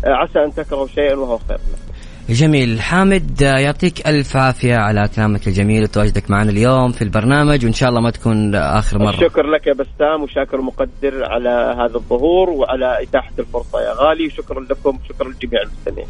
عسى 0.05 0.45
أن 0.45 0.55
تكرهوا 0.55 0.87
شيئا 0.87 1.15
وهو 1.15 1.39
خير 1.39 1.57
لكم. 1.57 1.89
جميل. 2.35 2.81
حامد 2.81 3.41
يعطيك 3.41 4.07
ألف 4.07 4.37
عافية 4.37 4.77
على 4.77 5.09
كلامك 5.17 5.49
الجميل 5.49 5.83
وتواجدك 5.83 6.31
معنا 6.31 6.51
اليوم 6.51 6.93
في 6.93 7.03
البرنامج 7.03 7.65
وإن 7.65 7.73
شاء 7.73 7.89
الله 7.89 8.01
ما 8.01 8.11
تكون 8.11 8.55
آخر 8.55 8.99
مرة. 8.99 9.11
الشكر 9.11 9.47
لك 9.47 9.67
يا 9.67 9.73
بسام 9.73 10.23
وشاكر 10.23 10.61
مقدر 10.61 11.25
على 11.25 11.75
هذا 11.79 11.97
الظهور 11.97 12.51
وعلى 12.51 13.03
إتاحة 13.03 13.33
الفرصة 13.39 13.81
يا 13.81 13.93
غالي 13.93 14.27
وشكرا 14.27 14.61
لكم 14.61 14.99
وشكرا 15.05 15.29
لجميع 15.29 15.63
المستمعين. 15.63 16.09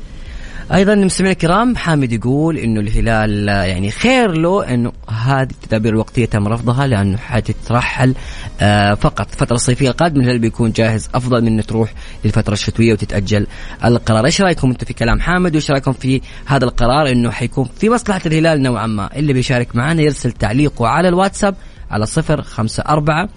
أيضا 0.75 0.95
مستمعينا 0.95 1.33
الكرام 1.33 1.77
حامد 1.77 2.13
يقول 2.13 2.59
إنه 2.59 2.81
الهلال 2.81 3.49
يعني 3.49 3.91
خير 3.91 4.31
له 4.33 4.75
إنه 4.75 4.93
هذه 5.09 5.51
التدابير 5.51 5.93
الوقتية 5.93 6.25
تم 6.25 6.49
رفضها 6.49 6.87
لأنه 6.87 7.17
حتترحل 7.17 8.15
آه، 8.61 8.95
فقط. 8.95 9.33
الفترة 9.33 9.57
الصيفية 9.57 9.91
القادمة 9.91 10.23
الهلال 10.23 10.39
بيكون 10.39 10.73
جاهز 10.73 11.09
أفضل 11.15 11.41
من 11.41 11.47
إنه 11.47 11.63
تروح 11.63 11.95
للفترة 12.25 12.53
الشتوية 12.53 12.93
وتتأجل 12.93 13.47
القرار، 13.85 14.25
إيش 14.25 14.41
رأيكم 14.41 14.71
أنتم 14.71 14.87
في 14.87 14.95
كلام 14.95 15.21
حامد؟ 15.21 15.53
وإيش 15.53 15.71
رأيكم 15.71 15.93
في 15.93 16.21
هذا 16.47 16.65
القرار 16.65 17.11
إنه 17.13 17.31
حيكون 17.31 17.69
في 17.81 17.91
مصلحة 17.91 18.21
الهلال 18.27 18.63
نوعا 18.63 18.87
ما، 18.87 19.17
اللي 19.17 19.33
بيشارك 19.33 19.77
معنا 19.77 20.03
يرسل 20.03 20.33
تعليقه 20.33 20.87
على 20.89 21.09
الواتساب 21.09 21.55
على 21.91 22.07
صفر 22.07 22.43
خمسة 22.43 22.83
أربعة 22.89 23.29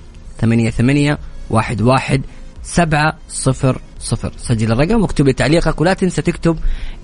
ثمانية 0.42 0.70
ثمانية 0.70 1.18
واحد 1.50 1.82
واحد 1.82 2.22
سبعة 2.64 3.18
صفر 3.30 3.82
صفر. 4.02 4.32
سجل 4.38 4.72
الرقم 4.72 5.02
واكتب 5.02 5.26
لي 5.26 5.34
تعليقك 5.34 5.82
ولا 5.82 5.94
تنسى 5.94 6.22
تكتب 6.22 6.58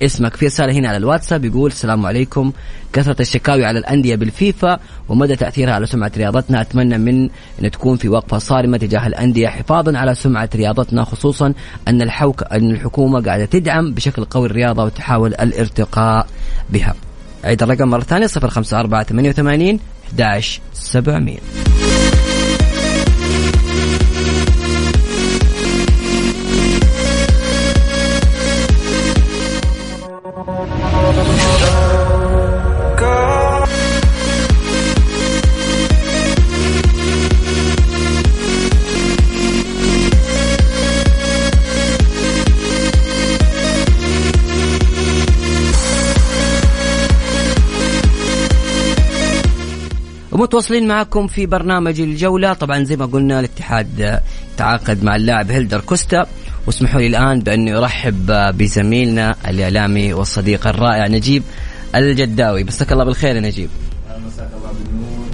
اسمك 0.03 0.35
في 0.35 0.45
رسالة 0.45 0.73
هنا 0.73 0.87
على 0.87 0.97
الواتساب 0.97 1.45
يقول 1.45 1.71
السلام 1.71 2.05
عليكم. 2.05 2.51
كثرة 2.93 3.21
الشكاوي 3.21 3.65
على 3.65 3.79
الأندية 3.79 4.15
بالفيفا 4.15 4.79
ومدى 5.09 5.35
تأثيرها 5.35 5.73
على 5.73 5.85
سمعة 5.85 6.11
رياضتنا. 6.17 6.61
أتمنى 6.61 6.97
من 6.97 7.29
أن 7.63 7.71
تكون 7.71 7.97
في 7.97 8.09
وقفة 8.09 8.37
صارمة 8.37 8.77
تجاه 8.77 9.07
الأندية 9.07 9.47
حفاظا 9.47 9.97
على 9.97 10.15
سمعة 10.15 10.49
رياضتنا 10.55 11.03
خصوصا 11.03 11.53
أن 11.87 12.01
الحوك 12.01 12.43
أن 12.43 12.71
الحكومة 12.71 13.21
قاعدة 13.21 13.45
تدعم 13.45 13.93
بشكل 13.93 14.25
قوي 14.25 14.45
الرياضة 14.45 14.83
وتحاول 14.83 15.33
الارتقاء 15.33 16.27
بها. 16.69 16.95
عيد 17.43 17.63
الرقم 17.63 17.87
مرة 17.87 18.01
ثانية 18.01 18.27
054 18.27 19.31
88 19.31 19.79
11 50.47 50.61
700 50.61 50.77
ومتواصلين 50.77 50.87
معكم 50.87 51.27
في 51.27 51.45
برنامج 51.45 52.01
الجولة. 52.01 52.53
طبعا 52.53 52.83
زي 52.83 52.95
ما 52.95 53.05
قلنا 53.05 53.39
الاتحاد 53.39 54.19
تعاقد 54.57 55.03
مع 55.03 55.15
اللاعب 55.15 55.51
هيلدر 55.51 55.79
كوستا. 55.79 56.25
واسمحوا 56.67 57.01
لي 57.01 57.07
الآن 57.07 57.39
بأنه 57.39 57.71
يرحب 57.71 58.31
بزميلنا 58.57 59.35
الإعلامي 59.47 60.13
والصديق 60.13 60.67
الرائع 60.67 61.07
نجيب 61.07 61.43
الجداوي. 61.95 62.63
مساك 62.63 62.91
الله 62.91 63.03
بالخير 63.05 63.35
يا 63.35 63.41
نجيب. 63.41 63.69
مساك 64.27 64.49
الله 64.57 64.71
بالنور 64.71 65.27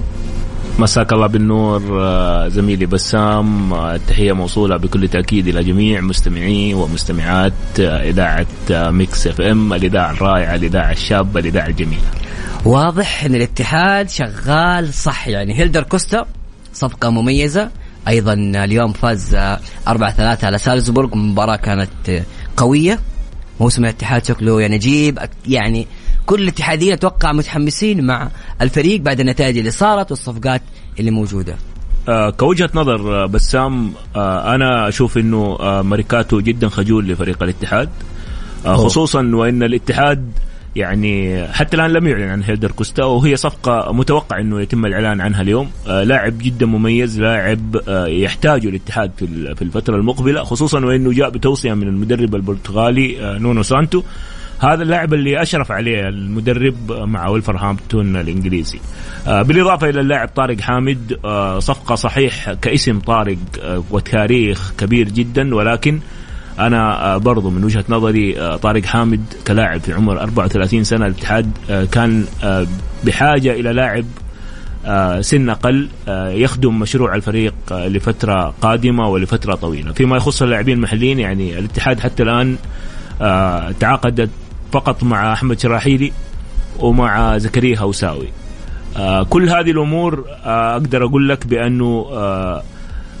مساك 0.78 1.12
الله 1.12 1.26
بالنور 1.26 1.82
آه، 2.00 2.48
زميلي 2.48 2.86
بسام 2.86 3.72
آه، 3.72 3.94
التحية 3.94 4.32
موصولة 4.32 4.76
بكل 4.76 5.08
تأكيد 5.08 5.48
إلى 5.48 5.64
جميع 5.64 6.00
مستمعي 6.00 6.74
ومستمعات 6.74 7.52
آه، 7.80 8.10
إذاعة 8.10 8.46
ميكس 8.70 9.26
إف 9.26 9.40
إم 9.40 9.72
الإذاعة 9.72 10.10
الرائعة 10.10 10.54
الإذاعة 10.54 10.90
الشابة 10.90 11.40
الإذاعة 11.40 11.66
الجميلة. 11.66 12.23
واضح 12.64 13.24
إن 13.24 13.34
الاتحاد 13.34 14.08
شغال 14.08 14.94
صح. 14.94 15.28
يعني 15.28 15.58
هيلدر 15.58 15.82
كوستا 15.82 16.26
صفقة 16.72 17.10
مميزة. 17.10 17.70
أيضا 18.08 18.32
اليوم 18.32 18.92
فاز 18.92 19.34
4 19.88 20.10
3 20.10 20.46
على 20.46 20.58
سالزبورغ. 20.58 21.16
مباراة 21.16 21.56
كانت 21.56 22.22
قوية. 22.56 23.00
موسم 23.60 23.84
الاتحاد 23.84 24.24
شكله 24.24 24.60
يعني 24.60 24.78
جيب. 24.78 25.18
يعني 25.48 25.86
كل 26.26 26.42
الاتحاديين 26.42 26.92
أتوقع 26.92 27.32
متحمسين 27.32 28.06
مع 28.06 28.28
الفريق 28.62 29.00
بعد 29.00 29.20
النتائج 29.20 29.58
اللي 29.58 29.70
صارت 29.70 30.10
والصفقات 30.10 30.62
اللي 31.00 31.10
موجودة. 31.10 31.56
آه 32.08 32.30
كوجهة 32.30 32.70
نظر 32.74 33.24
آه 33.24 33.26
بسام 33.26 33.92
آه 34.16 34.54
أنا 34.54 34.88
أشوف 34.88 35.18
إنه 35.18 35.56
آه 35.60 35.82
ماريكاتو 35.82 36.40
جدا 36.40 36.68
خجول 36.68 37.08
لفريق 37.08 37.42
الاتحاد. 37.42 37.88
آه 38.66 38.76
خصوصا 38.76 39.30
وإن 39.34 39.62
الاتحاد 39.62 40.32
يعني 40.76 41.44
حتى 41.52 41.76
الآن 41.76 41.90
لم 41.90 42.06
يعلن 42.06 42.28
عن 42.28 42.42
هيلدر 42.42 42.70
كوستا 42.70 43.04
وهي 43.04 43.36
صفقة 43.36 43.92
متوقع 43.92 44.40
إنه 44.40 44.60
يتم 44.60 44.86
الإعلان 44.86 45.20
عنها 45.20 45.42
اليوم. 45.42 45.70
آه 45.88 46.02
لاعب 46.02 46.38
جدا 46.38 46.66
مميز 46.66 47.20
لاعب 47.20 47.76
آه 47.88 48.06
يحتاجه 48.06 48.68
الاتحاد 48.68 49.10
في 49.56 49.62
الفترة 49.62 49.96
المقبلة 49.96 50.44
خصوصا 50.44 50.84
وإنه 50.84 51.12
جاء 51.12 51.30
بتوصية 51.30 51.74
من 51.74 51.88
المدرب 51.88 52.34
البرتغالي 52.34 53.20
آه 53.20 53.38
نونو 53.38 53.62
سانتو. 53.62 54.02
هذا 54.58 54.82
اللاعب 54.82 55.14
اللي 55.14 55.42
أشرف 55.42 55.72
عليه 55.72 56.08
المدرب 56.08 56.92
مع 56.92 57.28
وولفرهامبتون 57.28 58.16
الإنجليزي. 58.16 58.78
بالإضافة 59.26 59.88
إلى 59.88 60.00
اللاعب 60.00 60.28
طارق 60.28 60.60
حامد 60.60 61.18
صفقة 61.58 61.94
صحيح 61.94 62.52
كاسم 62.52 62.98
طارق 62.98 63.36
وتاريخ 63.90 64.72
كبير 64.78 65.08
جدا 65.08 65.54
ولكن 65.54 66.00
أنا 66.58 67.16
برضو 67.16 67.50
من 67.50 67.64
وجهة 67.64 67.84
نظري 67.88 68.58
طارق 68.58 68.84
حامد 68.84 69.24
كلاعب 69.46 69.80
في 69.80 69.92
عمر 69.92 70.20
34 70.20 70.84
سنة 70.84 71.06
الاتحاد 71.06 71.50
كان 71.92 72.24
بحاجة 73.04 73.52
إلى 73.52 73.72
لاعب 73.72 74.04
سن 75.22 75.50
أقل 75.50 75.88
يخدم 76.08 76.78
مشروع 76.78 77.14
الفريق 77.14 77.54
لفترة 77.70 78.54
قادمة 78.60 79.08
ولفترة 79.08 79.54
طويلة. 79.54 79.92
فيما 79.92 80.16
يخص 80.16 80.42
اللاعبين 80.42 80.76
المحليين 80.76 81.18
يعني 81.18 81.58
الاتحاد 81.58 82.00
حتى 82.00 82.22
الآن 82.22 82.56
تعاقدت 83.80 84.30
فقط 84.72 85.02
مع 85.02 85.32
أحمد 85.32 85.60
شراحيلي 85.60 86.12
ومع 86.78 87.38
زكريا 87.38 87.78
هوساوي. 87.78 88.28
كل 89.30 89.48
هذه 89.48 89.70
الأمور 89.70 90.24
أقدر 90.44 91.04
أقول 91.04 91.28
لك 91.28 91.46
بأنه 91.46 92.06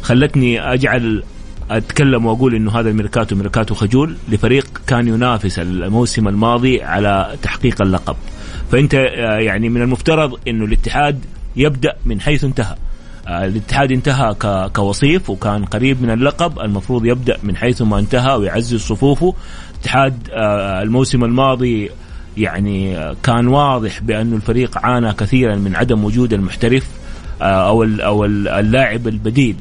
خلتني 0.02 0.72
أجعل 0.72 1.22
أتكلم 1.70 2.26
وأقول 2.26 2.54
إنه 2.54 2.80
هذا 2.80 2.90
الميركاتو 2.90 3.36
ميركاتو 3.36 3.74
خجول 3.74 4.16
لفريق 4.28 4.66
كان 4.86 5.08
ينافس 5.08 5.58
الموسم 5.58 6.28
الماضي 6.28 6.82
على 6.82 7.36
تحقيق 7.42 7.82
اللقب. 7.82 8.16
فأنت 8.72 8.94
يعني 9.40 9.68
من 9.68 9.82
المفترض 9.82 10.38
إنه 10.48 10.64
الاتحاد 10.64 11.24
يبدأ 11.56 11.94
من 12.06 12.20
حيث 12.20 12.44
انتهى. 12.44 12.76
الاتحاد 13.28 13.92
انتهى 13.92 14.34
كوصيف 14.74 15.30
وكان 15.30 15.64
قريب 15.64 16.02
من 16.02 16.10
اللقب 16.10 16.58
المفروض 16.60 17.06
يبدأ 17.06 17.38
من 17.42 17.56
حيث 17.56 17.82
ما 17.82 17.98
انتهى 17.98 18.36
ويعزز 18.36 18.80
صفوفه. 18.80 19.34
الاتحاد 19.72 20.28
الموسم 20.82 21.24
الماضي 21.24 21.90
يعني 22.36 22.96
كان 23.22 23.48
واضح 23.48 24.00
بأن 24.00 24.32
الفريق 24.32 24.78
عانى 24.78 25.12
كثيرا 25.12 25.56
من 25.56 25.76
عدم 25.76 26.04
وجود 26.04 26.32
المحترف 26.32 26.86
أو 27.42 27.82
أو 27.84 28.24
اللاعب 28.24 29.08
البديل. 29.08 29.56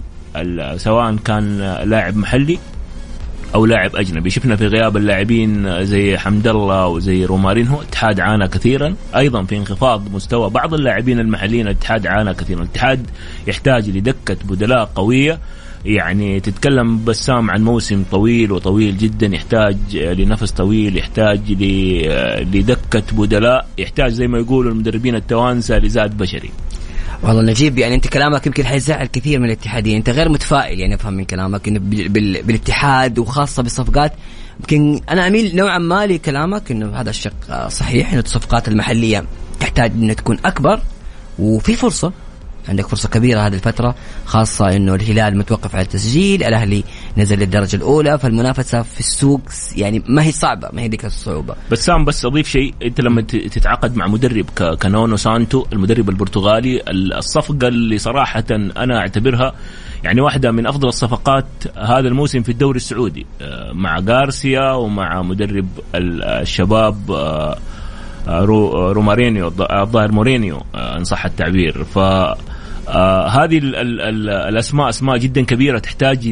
سواء 0.77 1.15
كان 1.15 1.57
لاعب 1.83 2.17
محلي 2.17 2.59
أو 3.55 3.65
لاعب 3.65 3.95
أجنبي. 3.95 4.29
شفنا 4.29 4.55
في 4.55 4.67
غياب 4.67 4.97
اللاعبين 4.97 5.83
زي 5.85 6.17
حمد 6.17 6.47
الله 6.47 6.87
وزي 6.87 7.25
رومارينهو 7.25 7.81
الاتحاد 7.81 8.19
عانى 8.19 8.47
كثيرا. 8.47 8.95
أيضا 9.15 9.43
في 9.43 9.57
انخفاض 9.57 10.13
مستوى 10.13 10.49
بعض 10.49 10.73
اللاعبين 10.73 11.19
المحليين 11.19 11.67
الاتحاد 11.67 12.07
عانى 12.07 12.33
كثيرا. 12.33 12.59
الاتحاد 12.59 13.07
يحتاج 13.47 13.89
لدكة 13.89 14.37
بدلاء 14.43 14.85
قوية. 14.95 15.39
يعني 15.85 16.39
تتكلم 16.39 17.05
بسام 17.05 17.51
عن 17.51 17.63
موسم 17.63 18.03
طويل 18.11 18.51
وطويل 18.51 18.97
جدا 18.97 19.27
يحتاج 19.27 19.77
لنفس 19.95 20.51
طويل 20.51 20.97
يحتاج 20.97 21.39
لدكة 22.53 23.03
بدلاء 23.11 23.67
يحتاج 23.77 24.11
زي 24.11 24.27
ما 24.27 24.37
يقولوا 24.37 24.71
المدربين 24.71 25.15
التوانسة 25.15 25.77
لزاد 25.77 26.17
بشري. 26.17 26.49
والله 27.23 27.41
نجيب 27.41 27.77
يعني 27.77 27.95
انت 27.95 28.07
كلامك 28.07 28.47
يمكن 28.47 28.65
حيزعل 28.65 29.05
كثير 29.05 29.39
من 29.39 29.45
الاتحاديين. 29.45 29.97
انت 29.97 30.09
غير 30.09 30.29
متفائل 30.29 30.79
يعني 30.79 30.95
افهم 30.95 31.13
من 31.13 31.25
كلامك 31.25 31.67
إنه 31.67 31.79
بالاتحاد 32.41 33.19
وخاصة 33.19 33.63
بالصفقات. 33.63 34.13
يمكن 34.59 35.01
أنا 35.09 35.27
اميل 35.27 35.55
نوعا 35.55 35.77
ما 35.77 36.05
لكلامك 36.05 36.71
إنه 36.71 36.95
هذا 36.95 37.09
الشق 37.09 37.67
صحيح 37.67 38.11
إنه 38.13 38.21
الصفقات 38.21 38.67
المحلية 38.67 39.25
تحتاج 39.59 39.91
إنها 39.91 40.13
تكون 40.13 40.37
أكبر 40.45 40.79
وفي 41.39 41.75
فرصة. 41.75 42.13
عندك 42.69 42.87
فرصة 42.87 43.09
كبيرة 43.09 43.39
هذه 43.39 43.53
الفترة 43.53 43.95
خاصة 44.25 44.75
إنه 44.75 44.95
الهلال 44.95 45.37
متوقف 45.37 45.75
على 45.75 45.83
التسجيل، 45.83 46.43
الأهلي 46.43 46.83
نزل 47.17 47.39
للدرجة 47.39 47.75
الأولى 47.75 48.19
فالمنافسة 48.19 48.81
في 48.81 48.99
السوق 48.99 49.41
يعني 49.75 50.03
ما 50.07 50.23
هي 50.23 50.31
صعبة 50.31 50.69
ما 50.73 50.81
هي 50.81 50.87
ذيك 50.87 51.05
الصعوبة. 51.05 51.55
بسام 51.71 52.05
بس 52.05 52.25
أضيف 52.25 52.47
شيء 52.47 52.73
أنت 52.83 53.01
لما 53.01 53.21
تتعاقد 53.21 53.95
مع 53.95 54.07
مدرب 54.07 54.45
كنونو 54.81 55.17
سانتو 55.17 55.65
المدرب 55.73 56.09
البرتغالي 56.09 56.81
الصفقة 57.17 57.67
اللي 57.67 57.97
صراحة 57.97 58.43
أنا 58.51 58.99
أعتبرها 58.99 59.53
يعني 60.03 60.21
واحدة 60.21 60.51
من 60.51 60.67
أفضل 60.67 60.87
الصفقات 60.87 61.45
هذا 61.77 62.07
الموسم 62.07 62.43
في 62.43 62.49
الدوري 62.49 62.77
السعودي 62.77 63.25
مع 63.73 63.99
غارسيا 63.99 64.71
ومع 64.71 65.21
مدرب 65.21 65.67
الشباب 65.95 66.95
رو 68.27 68.91
رومارينيو 68.91 69.47
الظاهر 69.47 70.11
مورينيو 70.11 70.63
إن 70.75 71.03
صح 71.03 71.25
التعبير 71.25 71.83
ف 71.83 71.99
آه 72.87 73.27
هذه 73.27 73.57
ال 73.57 73.75
ال 73.75 74.01
ال 74.01 74.29
الأسماء 74.29 74.89
أسماء 74.89 75.17
جدا 75.17 75.41
كبيرة 75.41 75.79
تحتاج 75.79 76.27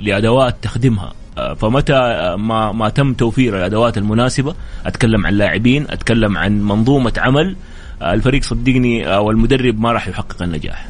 لأدوات 0.00 0.56
تخدمها. 0.62 1.12
آه 1.38 1.54
فمتى 1.54 1.94
ما 2.38 2.72
ما 2.72 2.88
تم 2.88 3.14
توفير 3.14 3.56
الأدوات 3.56 3.98
المناسبة؟ 3.98 4.54
أتكلم 4.86 5.26
عن 5.26 5.32
لاعبين 5.32 5.86
أتكلم 5.90 6.38
عن 6.38 6.62
منظومة 6.62 7.12
عمل. 7.18 7.56
آه 8.02 8.14
الفريق 8.14 8.42
صدقني 8.42 9.14
أو 9.14 9.30
المدرب 9.30 9.80
ما 9.80 9.92
راح 9.92 10.08
يحقق 10.08 10.42
النجاح. 10.42 10.88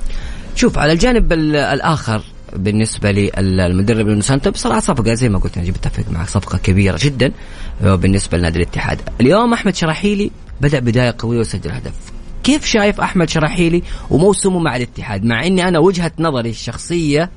شوف 0.56 0.78
على 0.78 0.92
الجانب 0.92 1.32
الآخر 1.32 2.22
بالنسبة 2.56 3.10
للمدرب 3.10 4.08
المسانتو 4.08 4.50
بصراحة 4.50 4.80
صفقة 4.80 5.14
زي 5.14 5.28
ما 5.28 5.38
قلت 5.38 5.58
أنا 5.58 5.70
بتفق 5.70 6.04
معك 6.10 6.28
صفقة 6.28 6.58
كبيرة 6.58 6.98
جدا. 7.02 7.32
بالنسبة 7.80 8.38
لنادي 8.38 8.56
الاتحاد. 8.56 9.00
اليوم 9.20 9.52
أحمد 9.52 9.74
شراحيلي 9.74 10.30
بدأ 10.60 10.78
بداية 10.78 11.14
قوية 11.18 11.38
وسجل 11.38 11.70
هدف. 11.70 12.15
كيف 12.46 12.64
شايف 12.64 13.00
أحمد 13.00 13.28
شراحيلي 13.28 13.82
وموسمه 14.10 14.58
مع 14.58 14.76
الاتحاد؟ 14.76 15.24
مع 15.24 15.46
إني 15.46 15.68
أنا 15.68 15.78
وجهة 15.78 16.12
نظري 16.18 16.50
الشخصية 16.50 17.30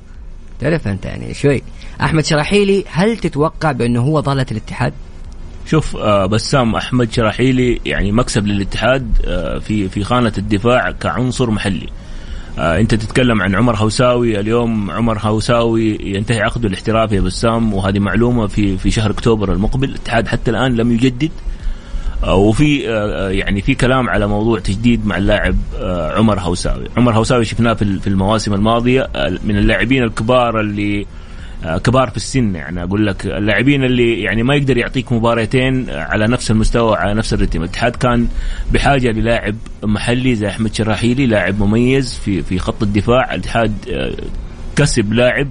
تعرف 0.60 0.88
أنت 0.88 1.04
يعني 1.04 1.34
شوي. 1.34 1.62
أحمد 2.00 2.24
شراحيلي 2.24 2.84
هل 2.88 3.16
تتوقع 3.16 3.72
بأنه 3.72 4.00
هو 4.00 4.20
ضالة 4.20 4.46
الاتحاد؟ 4.50 4.92
شوف 5.66 5.96
آه 5.96 6.26
بسام 6.26 6.74
أحمد 6.74 7.12
شراحيلي 7.12 7.80
يعني 7.86 8.12
مكسب 8.12 8.46
للاتحاد 8.46 9.12
آه 9.24 9.58
في 9.58 9.88
في 9.88 10.04
خانة 10.04 10.32
الدفاع 10.38 10.90
كعنصر 10.90 11.50
محلي. 11.50 11.88
آه 12.58 12.78
أنت 12.78 12.94
تتكلم 12.94 13.42
عن 13.42 13.54
عمر 13.54 13.76
هوساوي 13.76 14.40
اليوم 14.40 14.90
عمر 14.90 15.18
هوساوي 15.20 15.98
ينتهي 16.00 16.40
عقده 16.40 16.68
الاحترافي 16.68 17.14
يا 17.16 17.20
بسام 17.20 17.74
وهذه 17.74 17.98
معلومة 17.98 18.46
في 18.46 18.78
في 18.78 18.90
شهر 18.90 19.10
أكتوبر 19.10 19.52
المقبل. 19.52 19.88
الاتحاد 19.88 20.28
حتى 20.28 20.50
الآن 20.50 20.76
لم 20.76 20.92
يجدد 20.92 21.30
وفي 22.28 22.88
آه 22.88 23.30
يعني 23.30 23.62
في 23.62 23.74
كلام 23.74 24.08
على 24.08 24.26
موضوع 24.26 24.58
تجديد 24.58 25.06
مع 25.06 25.16
اللاعب 25.16 25.56
آه 25.78 26.18
عمر 26.18 26.40
هوساوي. 26.40 26.84
عمر 26.96 27.12
هوساوي 27.12 27.44
شفناه 27.44 27.72
في 27.74 28.06
المواسم 28.06 28.54
الماضية 28.54 29.08
من 29.44 29.58
اللاعبين 29.58 30.02
الكبار 30.02 30.60
اللي 30.60 31.06
كبار 31.84 32.10
في 32.10 32.16
السن. 32.16 32.54
يعني 32.54 32.82
أقول 32.82 33.06
لك 33.06 33.26
اللاعبين 33.26 33.84
اللي 33.84 34.20
يعني 34.20 34.42
ما 34.42 34.54
يقدر 34.54 34.76
يعطيك 34.76 35.12
مباراتين 35.12 35.90
على 35.90 36.26
نفس 36.26 36.50
المستوى 36.50 36.96
على 36.96 37.14
نفس 37.14 37.34
الرتم. 37.34 37.62
الاتحاد 37.62 37.96
كان 37.96 38.28
بحاجة 38.72 39.08
للاعب 39.08 39.56
محلي 39.84 40.34
زي 40.34 40.48
أحمد 40.48 40.74
شراحيلي 40.74 41.26
لاعب 41.26 41.60
مميز 41.62 42.18
في 42.24 42.42
في 42.42 42.58
خط 42.58 42.82
الدفاع. 42.82 43.34
الاتحاد 43.34 43.74
كسب 44.76 45.12
لاعب 45.12 45.48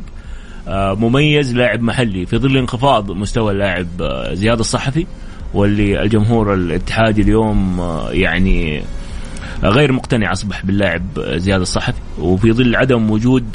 مميز 0.99 1.55
لاعب 1.55 1.81
محلي. 1.81 2.25
في 2.25 2.37
ظل 2.37 2.57
انخفاض 2.57 3.11
مستوى 3.11 3.51
اللاعب 3.51 3.87
زياد 4.33 4.59
الصحفي 4.59 5.05
واللي 5.53 6.01
الجمهور 6.01 6.53
الاتحادي 6.53 7.21
اليوم 7.21 7.81
يعني 8.09 8.81
غير 9.63 9.91
مقتنع 9.91 10.31
أصبح 10.31 10.65
باللاعب 10.65 11.03
زياد 11.19 11.61
الصحفي. 11.61 11.99
وفي 12.19 12.53
ظل 12.53 12.75
عدم 12.75 13.11
وجود 13.11 13.45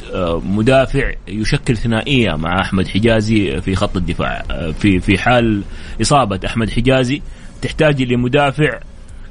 مدافع 0.45 1.13
يشكل 1.29 1.77
ثنائية 1.77 2.33
مع 2.33 2.61
أحمد 2.61 2.89
حجازي 2.89 3.61
في 3.61 3.75
خط 3.75 3.97
الدفاع 3.97 4.43
في 4.79 5.01
في 5.01 5.19
حال 5.19 5.63
إصابة 6.01 6.41
أحمد 6.47 6.71
حجازي 6.71 7.23
تحتاج 7.63 8.03
لمدافع 8.03 8.79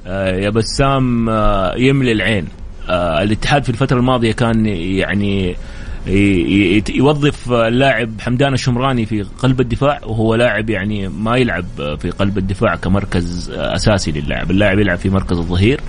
يا 0.06 0.50
بسام 0.50 1.30
يملي 1.78 2.12
العين. 2.12 2.48
آه 2.90 3.24
الاتحاد 3.24 3.64
في 3.64 3.70
الفترة 3.70 3.98
الماضية 3.98 4.32
كان 4.32 4.66
يعني 4.66 5.56
يوظف 6.08 7.52
اللاعب 7.52 8.22
حمدان 8.22 8.54
الشمراني 8.54 9.06
في 9.06 9.22
قلب 9.22 9.62
الدفاع 9.62 10.00
وهو 10.04 10.36
لاعب 10.36 10.70
يعني 10.70 11.08
ما 11.08 11.38
يلعب 11.38 11.66
في 12.00 12.10
قلب 12.10 12.38
الدفاع 12.38 12.76
كمركز 12.76 13.52
أساسي 13.56 14.12
للاعب، 14.12 14.52
اللاعب 14.52 14.80
يلعب 14.80 14.98
في 14.98 15.10
مركز 15.10 15.38
الظهير 15.38 15.82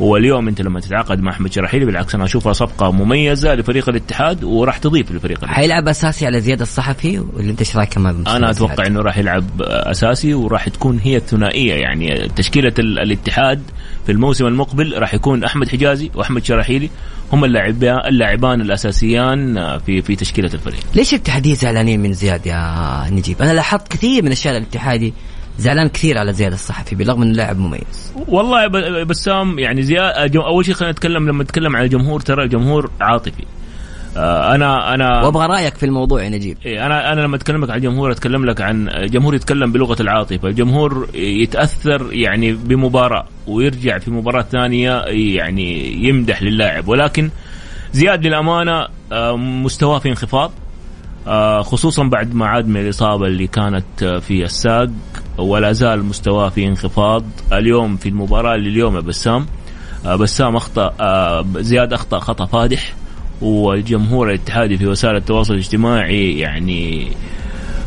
واليوم 0.00 0.48
انت 0.48 0.60
لما 0.60 0.80
تتعاقد 0.80 1.20
مع 1.20 1.30
أحمد 1.30 1.52
شراحيلي 1.52 1.84
بالعكس 1.84 2.14
أنا 2.14 2.24
أشوفها 2.24 2.52
صفقة 2.52 2.92
مميزة 2.92 3.54
لفريق 3.54 3.88
الاتحاد 3.88 4.44
وراح 4.44 4.78
تضيف 4.78 5.12
لفريق 5.12 5.38
الاتحاد. 5.38 5.56
حيلعب 5.56 5.88
أساسي 5.88 6.26
على 6.26 6.40
زياد 6.40 6.60
الصحفي؟ 6.60 7.18
ولا 7.18 7.50
أنت 7.50 7.58
إيش 7.58 7.76
رأيك 7.76 7.88
كمان 7.88 8.24
أنا 8.26 8.50
أتوقع 8.50 8.86
إنه 8.86 9.00
راح 9.00 9.18
يلعب 9.18 9.44
أساسي 9.62 10.34
وراح 10.34 10.68
تكون 10.68 10.98
هي 10.98 11.16
الثنائية 11.16 11.74
يعني 11.74 12.28
تشكيلة 12.36 12.72
الاتحاد 12.78 13.62
في 14.06 14.12
الموسم 14.12 14.46
المقبل 14.46 14.98
راح 14.98 15.14
يكون 15.14 15.44
أحمد 15.44 15.68
حجازي 15.68 16.10
وأحمد 16.14 16.44
شراحيلي 16.44 16.90
هم 17.32 17.44
اللاعبان 17.44 17.98
اللاعبان 18.06 18.60
الأساسيان 18.60 19.78
في 19.78 20.02
في 20.02 20.16
تشكيلة 20.16 20.50
الفريق. 20.54 20.80
ليش 20.94 21.14
الاتحاديه 21.14 21.54
زعلانين 21.54 22.00
من 22.00 22.12
زياد 22.12 22.46
يا 22.46 23.06
نجيب؟ 23.10 23.42
أنا 23.42 23.52
لاحظت 23.52 23.88
كثير 23.88 24.24
من 24.24 24.32
اشياء 24.32 24.56
الاتحادي 24.56 25.14
زعلان 25.60 25.88
كثير 25.88 26.18
على 26.18 26.32
زياد 26.32 26.52
الصحفي 26.52 26.94
بالرغم 26.94 27.22
إنه 27.22 27.32
لاعب 27.32 27.58
مميز. 27.58 28.12
والله 28.28 28.66
بسام 29.04 29.58
يعني 29.58 29.82
زياد 29.82 30.36
أول 30.36 30.64
شيء 30.64 30.74
خلينا 30.74 30.92
نتكلم 30.92 31.28
لما 31.28 31.44
نتكلم 31.44 31.76
عن 31.76 31.84
الجمهور 31.84 32.20
ترى 32.20 32.44
الجمهور 32.44 32.90
عاطفي. 33.00 33.44
آه، 34.16 34.54
أنا 34.54 34.94
أنا 34.94 35.22
وأبغى 35.22 35.46
رأيك 35.46 35.74
في 35.74 35.86
الموضوع 35.86 36.22
يا 36.22 36.28
نجيب 36.28 36.56
إيه، 36.66 36.86
أنا 36.86 37.12
أنا 37.12 37.20
لما 37.20 37.36
أتكلم 37.36 37.64
عن 37.64 37.76
الجمهور 37.76 38.10
أتكلم 38.12 38.44
لك 38.44 38.60
عن 38.60 38.90
جمهور 39.10 39.34
يتكلم 39.34 39.72
بلغة 39.72 40.02
العاطفة. 40.02 40.48
الجمهور 40.48 41.08
يتأثر 41.14 42.12
يعني 42.12 42.52
بمباراة 42.52 43.26
ويرجع 43.46 43.98
في 43.98 44.10
مباراة 44.10 44.42
ثانية 44.42 45.02
يعني 45.36 45.92
يمدح 46.08 46.42
للاعب. 46.42 46.88
ولكن 46.88 47.30
زياد 47.92 48.26
للأمانة 48.26 48.86
آه، 49.12 49.36
مستواه 49.36 49.98
في 49.98 50.08
انخفاض. 50.08 50.52
آه، 51.26 51.62
خصوصا 51.62 52.04
بعد 52.04 52.34
ما 52.34 52.46
عاد 52.46 52.68
من 52.68 52.80
الإصابة 52.80 53.26
اللي 53.26 53.46
كانت 53.46 54.04
في 54.04 54.44
الساق 54.44 54.90
ولا 55.40 55.72
زال 55.72 56.04
مستواه 56.04 56.48
في 56.48 56.66
انخفاض. 56.66 57.24
اليوم 57.52 57.96
في 57.96 58.08
المباراة 58.08 58.54
اللي 58.54 58.68
اليوم 58.68 58.96
يا 58.96 59.00
بسام 59.00 59.46
بسام 60.20 60.56
أخطأ 60.56 60.92
زياد 61.58 61.92
أخطأ 61.92 62.18
خطأ 62.18 62.46
فادح 62.46 62.94
والجمهور 63.40 64.28
الاتحادي 64.28 64.78
في 64.78 64.86
وسائل 64.86 65.16
التواصل 65.16 65.54
الاجتماعي 65.54 66.38
يعني 66.38 67.12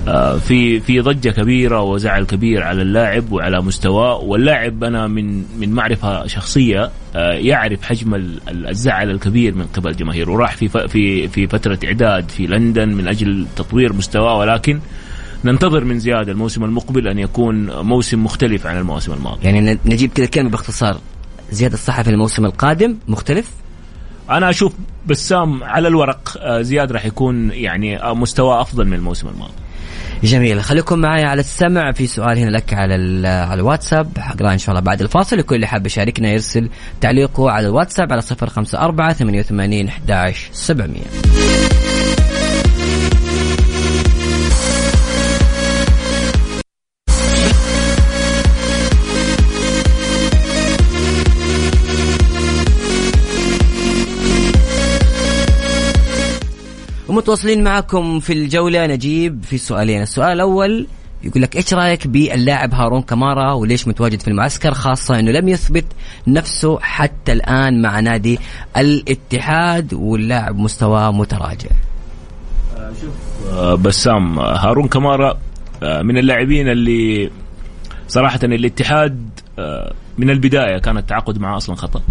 آه، 0.08 0.38
في 0.38 0.80
في 0.80 1.00
ضجة 1.00 1.30
كبيرة 1.30 1.82
وزعل 1.82 2.24
كبير 2.24 2.64
على 2.64 2.82
اللاعب 2.82 3.32
وعلى 3.32 3.62
مستواه. 3.62 4.18
واللاعب 4.18 4.84
أنا 4.84 5.08
من 5.08 5.44
من 5.60 5.72
معرفة 5.72 6.28
شخصية 6.28 6.92
آه، 7.16 7.32
يعرف 7.32 7.84
حجم 7.84 8.16
الزعل 8.50 9.10
الكبير 9.12 9.56
من 9.56 9.66
قبل 9.66 9.90
الجماهير 9.90 10.30
وراح 10.30 10.56
في 10.56 10.68
في 10.88 11.28
في 11.28 11.48
فترة 11.48 11.80
إعداد 11.86 12.30
في 12.30 12.48
لندن 12.48 12.90
من 12.90 13.08
أجل 13.08 13.46
تطوير 13.56 13.94
مستواه 13.94 14.38
ولكن 14.38 14.80
ننتظر 15.46 15.84
من 15.84 16.00
زياد 16.00 16.30
الموسم 16.30 16.64
المقبل 16.64 17.08
أن 17.08 17.20
يكون 17.20 17.82
موسم 17.82 18.24
مختلف 18.24 18.68
عن 18.68 18.78
المواسم 18.78 19.14
الماضيه. 19.14 19.44
يعني 19.50 19.80
نجيب 19.86 20.12
كذا 20.16 20.26
كلمة 20.26 20.50
باختصار. 20.50 20.98
زياد 21.52 21.74
الصحفي 21.74 22.10
الموسم 22.10 22.46
القادم 22.46 22.98
مختلف؟ 23.08 23.52
أنا 24.30 24.50
أشوف 24.50 24.74
بسام 25.08 25.64
على 25.64 25.88
الورق 25.88 26.38
آه، 26.40 26.62
زياد 26.62 26.92
راح 26.92 27.06
يكون 27.06 27.52
يعني 27.52 28.04
آه، 28.04 28.14
مستوى 28.14 28.62
أفضل 28.62 28.88
من 28.88 28.94
الموسم 28.94 29.28
الماضي. 29.28 29.54
جميل. 30.24 30.64
خليكم 30.64 31.00
معي 31.00 31.24
على 31.24 31.40
السمع. 31.40 31.92
في 31.92 32.08
سؤال 32.08 32.38
هنا 32.38 32.50
لك 32.50 32.74
على 32.74 33.28
على 33.28 33.62
الواتساب. 33.62 34.18
حقراه 34.18 34.54
إن 34.54 34.58
شاء 34.58 34.70
الله 34.70 34.82
بعد 34.82 35.02
الفاصل. 35.02 35.38
لكل 35.38 35.56
اللي 35.56 35.68
حاب 35.68 35.86
يشاركنا 35.86 36.30
يرسل 36.30 36.70
تعليقه 37.02 37.52
على 37.52 37.68
الواتساب 37.68 38.12
على 38.12 38.22
054 38.22 39.14
88 39.14 39.88
11 39.88 40.50
700 40.54 41.63
ومتواصلين 57.24 57.64
معكم 57.64 58.20
في 58.20 58.34
الجولة. 58.34 58.88
نجيب 58.88 59.44
في 59.44 59.58
سؤالين. 59.58 60.02
السؤال 60.02 60.32
الأول 60.32 60.88
يقول 61.24 61.44
لك 61.44 61.56
إيش 61.56 61.74
رأيك 61.74 62.08
باللاعب 62.08 62.74
هارون 62.74 63.02
كمارا؟ 63.02 63.54
وليش 63.54 63.88
متواجد 63.88 64.22
في 64.22 64.28
المعسكر؟ 64.28 64.74
خاصة 64.74 65.20
إنه 65.20 65.32
لم 65.32 65.50
يثبت 65.50 65.86
نفسه 66.28 66.80
حتى 66.80 67.32
الآن 67.32 67.82
مع 67.82 68.00
نادي 68.00 68.40
الاتحاد 68.78 69.94
واللاعب 69.94 70.58
مستواه 70.58 71.12
متراجع. 71.12 71.70
شوف 73.02 73.58
بسام 73.80 74.40
هارون 74.40 74.88
كمارا 74.88 75.40
من 75.82 76.18
اللاعبين 76.18 76.70
اللي 76.70 77.32
صراحة 78.08 78.40
الاتحاد 78.44 79.30
من 80.18 80.30
البداية 80.30 80.78
كان 80.78 80.98
التعاقد 80.98 81.38
معه 81.38 81.58
أصلا 81.58 81.76
خطأ. 81.76 82.02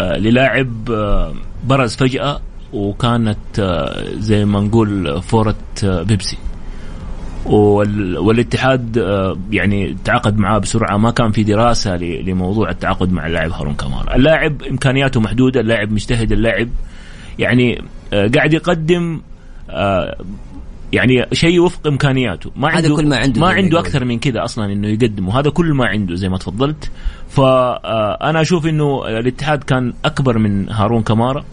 للاعب 0.00 0.84
برز 1.64 1.96
فجأة 1.96 2.40
وكانت 2.72 3.58
آه، 3.58 4.04
زي 4.18 4.44
ما 4.44 4.60
نقول 4.60 5.22
فورة 5.22 5.56
آه، 5.84 6.02
بيبسي. 6.02 6.38
والاتحاد 7.46 8.98
آه، 8.98 9.38
يعني 9.50 9.96
تعاقد 10.04 10.38
معاه 10.38 10.58
بسرعة. 10.58 10.96
ما 10.96 11.10
كان 11.10 11.32
في 11.32 11.42
دراسة 11.42 11.96
لموضوع 11.96 12.70
التعاقد 12.70 13.12
مع 13.12 13.26
اللاعب 13.26 13.50
هارون 13.50 13.74
كمار 13.74 14.14
اللاعب 14.14 14.62
إمكانياته 14.62 15.20
محدودة 15.20 15.60
اللاعب 15.60 15.92
مجتهد 15.92 16.32
اللاعب 16.32 16.68
يعني 17.38 17.82
قاعد 18.12 18.52
يقدم 18.52 19.20
يعني 20.92 21.26
شيء 21.32 21.60
وفق 21.60 21.86
إمكانياته. 21.86 22.50
ما 22.56 22.68
عنده 22.68 22.96
كل 22.96 23.06
ما 23.06 23.16
عنده 23.16 23.40
ما 23.40 23.48
عنده 23.48 23.78
أكثر 23.78 24.04
من 24.04 24.18
كذا 24.18 24.44
أصلا 24.44 24.72
إنه 24.72 24.88
يقدمه. 24.88 25.40
هذا 25.40 25.50
كل 25.50 25.74
ما 25.74 25.86
عنده 25.86 26.14
زي 26.14 26.28
ما 26.28 26.38
تفضلت. 26.38 26.90
فانا 27.28 28.40
أشوف 28.40 28.66
إنه 28.66 29.08
الاتحاد 29.08 29.64
كان 29.64 29.92
أكبر 30.04 30.38
من 30.38 30.70
هارون 30.70 31.02
كمارا 31.02 31.44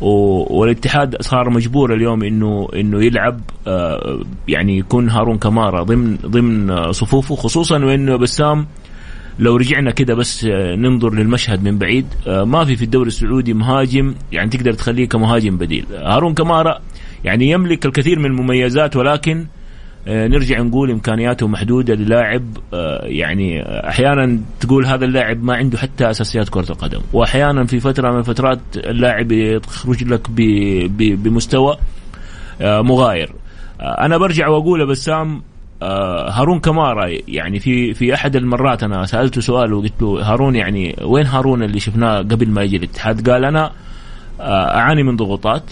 والاتحاد 0.00 1.22
صار 1.22 1.50
مجبور 1.50 1.94
اليوم 1.94 2.22
إنه 2.22 2.68
إنه 2.74 3.04
يلعب 3.04 3.40
آه، 3.66 4.20
يعني 4.48 4.78
يكون 4.78 5.08
هارون 5.08 5.38
كمارا 5.38 5.82
ضمن 5.82 6.16
ضمن 6.16 6.92
صفوفه 6.92 7.36
خصوصا 7.36 7.84
وإنه 7.84 8.16
بسام 8.16 8.66
لو 9.38 9.56
رجعنا 9.56 9.90
كده 9.90 10.14
بس 10.14 10.44
آه، 10.44 10.76
ننظر 10.76 11.14
للمشهد 11.14 11.62
من 11.64 11.78
بعيد 11.78 12.06
آه، 12.26 12.44
ما 12.44 12.64
في 12.64 12.76
في 12.76 12.84
الدوري 12.84 13.08
السعودي 13.08 13.54
مهاجم 13.54 14.14
يعني 14.32 14.50
تقدر 14.50 14.72
تخليه 14.72 15.08
كمهاجم 15.08 15.56
بديل. 15.56 15.86
هارون 15.92 16.34
كمارا 16.34 16.80
يعني 17.24 17.50
يملك 17.50 17.86
الكثير 17.86 18.18
من 18.18 18.26
المميزات 18.26 18.96
ولكن 18.96 19.46
نرجع 20.06 20.60
نقول 20.60 20.90
إمكانياته 20.90 21.48
محدودة 21.48 21.94
للاعب 21.94 22.42
آه، 22.74 23.06
يعني 23.06 23.62
أحيانا 23.88 24.40
تقول 24.60 24.86
هذا 24.86 25.04
اللاعب 25.04 25.44
ما 25.44 25.54
عنده 25.56 25.78
حتى 25.78 26.10
أساسيات 26.10 26.48
كرة 26.48 26.70
القدم. 26.70 27.00
وأحيانا 27.12 27.64
في 27.64 27.80
فترة 27.80 28.10
من 28.10 28.18
الفترات 28.18 28.60
اللاعب 28.76 29.32
يخرج 29.32 30.04
لك 30.04 30.30
بمستوى 31.16 31.76
آه، 32.60 32.82
مغاير. 32.82 33.32
أنا 33.80 34.18
برجع 34.18 34.48
واقول 34.48 34.86
بسام 34.86 35.42
هارون 35.82 36.60
كمارا 36.60 37.06
يعني 37.28 37.58
في 37.58 37.94
في 37.94 38.14
أحد 38.14 38.36
المرات 38.36 38.82
أنا 38.82 39.06
سألته 39.06 39.40
سؤال 39.40 39.72
وقلت 39.72 40.02
له 40.02 40.32
هارون 40.32 40.56
يعني 40.56 40.96
وين 41.02 41.26
هارون 41.26 41.62
اللي 41.62 41.80
شفناه 41.80 42.18
قبل 42.18 42.48
ما 42.48 42.62
يجي 42.62 42.76
الاتحاد؟ 42.76 43.30
قال 43.30 43.44
أنا 43.44 43.72
أعاني 44.40 45.02
من 45.02 45.16
ضغوطات 45.16 45.62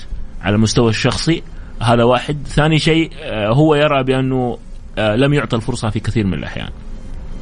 على 0.43 0.57
المستوى 0.57 0.89
الشخصي 0.89 1.43
هذا 1.83 2.05
واحد. 2.05 2.37
ثاني 2.47 2.79
شيء 2.79 3.11
آه، 3.23 3.49
هو 3.49 3.75
يرى 3.75 4.03
بأنه 4.03 4.59
آه، 4.99 5.17
لم 5.17 5.35
يعطى 5.35 5.57
الفرصة 5.57 5.91
في 5.91 6.01
كثير 6.01 6.27
من 6.27 6.35
الأحيان. 6.35 6.69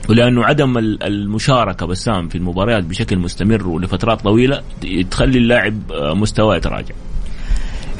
ولأنه 0.09 0.45
عدم 0.45 0.79
المشاركة 0.79 1.87
بسام 1.87 2.29
في 2.29 2.39
المباريات 2.39 2.85
بشكل 2.85 3.19
مستمر 3.19 3.69
ولفترات 3.69 4.21
طويلة 4.21 4.63
تخلي 5.11 5.39
اللاعب 5.39 5.93
آه، 5.93 6.15
مستواه 6.15 6.57
يتراجع. 6.57 6.95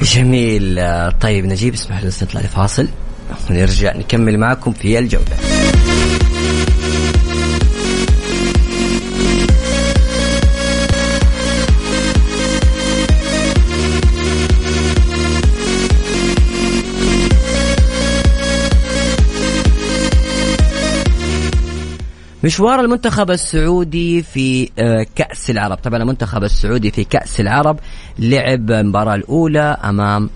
جميل. 0.01 0.79
طيب 1.21 1.45
نجيب 1.45 1.73
اسمح 1.73 2.01
لنا 2.01 2.11
نطلع 2.21 2.41
لفاصل 2.41 2.87
ونرجع 3.49 3.97
نكمل 3.97 4.37
معكم 4.37 4.71
في 4.71 4.99
الجولة. 4.99 5.37
مشوار 22.43 22.79
المنتخب 22.79 23.31
السعودي 23.31 24.23
في 24.23 24.69
آه، 24.79 25.05
كأس 25.15 25.49
العرب. 25.49 25.77
طبعا 25.77 26.01
المنتخب 26.01 26.43
السعودي 26.43 26.91
في 26.91 27.03
كأس 27.03 27.39
العرب 27.39 27.79
لعب 28.19 28.71
المباراة 28.71 29.15
الأولى 29.15 29.77
أمام 29.83 30.29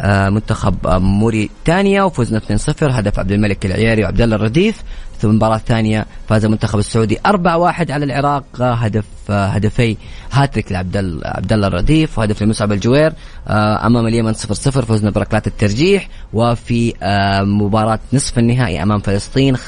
آه، 0.00 0.30
منتخب 0.30 0.74
موريتانيا 0.86 2.02
وفزنا 2.02 2.38
2-0 2.38 2.82
هدف 2.82 3.18
عبد 3.18 3.32
الملك 3.32 3.66
العياري 3.66 4.04
وعبد 4.04 4.20
الله 4.20 4.36
الرديف. 4.36 4.82
ثم 5.22 5.30
المباراة 5.30 5.56
الثانية 5.56 6.06
فاز 6.28 6.44
المنتخب 6.44 6.78
السعودي 6.78 7.18
4-1 7.26 7.90
على 7.90 8.04
العراق 8.04 8.44
آه، 8.60 8.74
هدف 8.74 9.04
آه، 9.30 9.46
هدفي 9.46 9.96
هاتريك 10.32 10.72
لعبد 10.72 11.20
عبد 11.24 11.52
الله 11.52 11.66
الرديف 11.66 12.18
وهدف 12.18 12.42
لمصعب 12.42 12.72
الجوير. 12.72 13.12
أمام 13.48 14.06
اليمن 14.06 14.32
0-0 14.34 14.36
فزنا 14.84 15.10
بركلات 15.10 15.46
الترجيح 15.46 16.08
وفي 16.32 16.94
مباراة 17.42 17.98
نصف 18.12 18.38
النهائي 18.38 18.82
أمام 18.82 19.00
فلسطين 19.00 19.56
5-0 19.56 19.60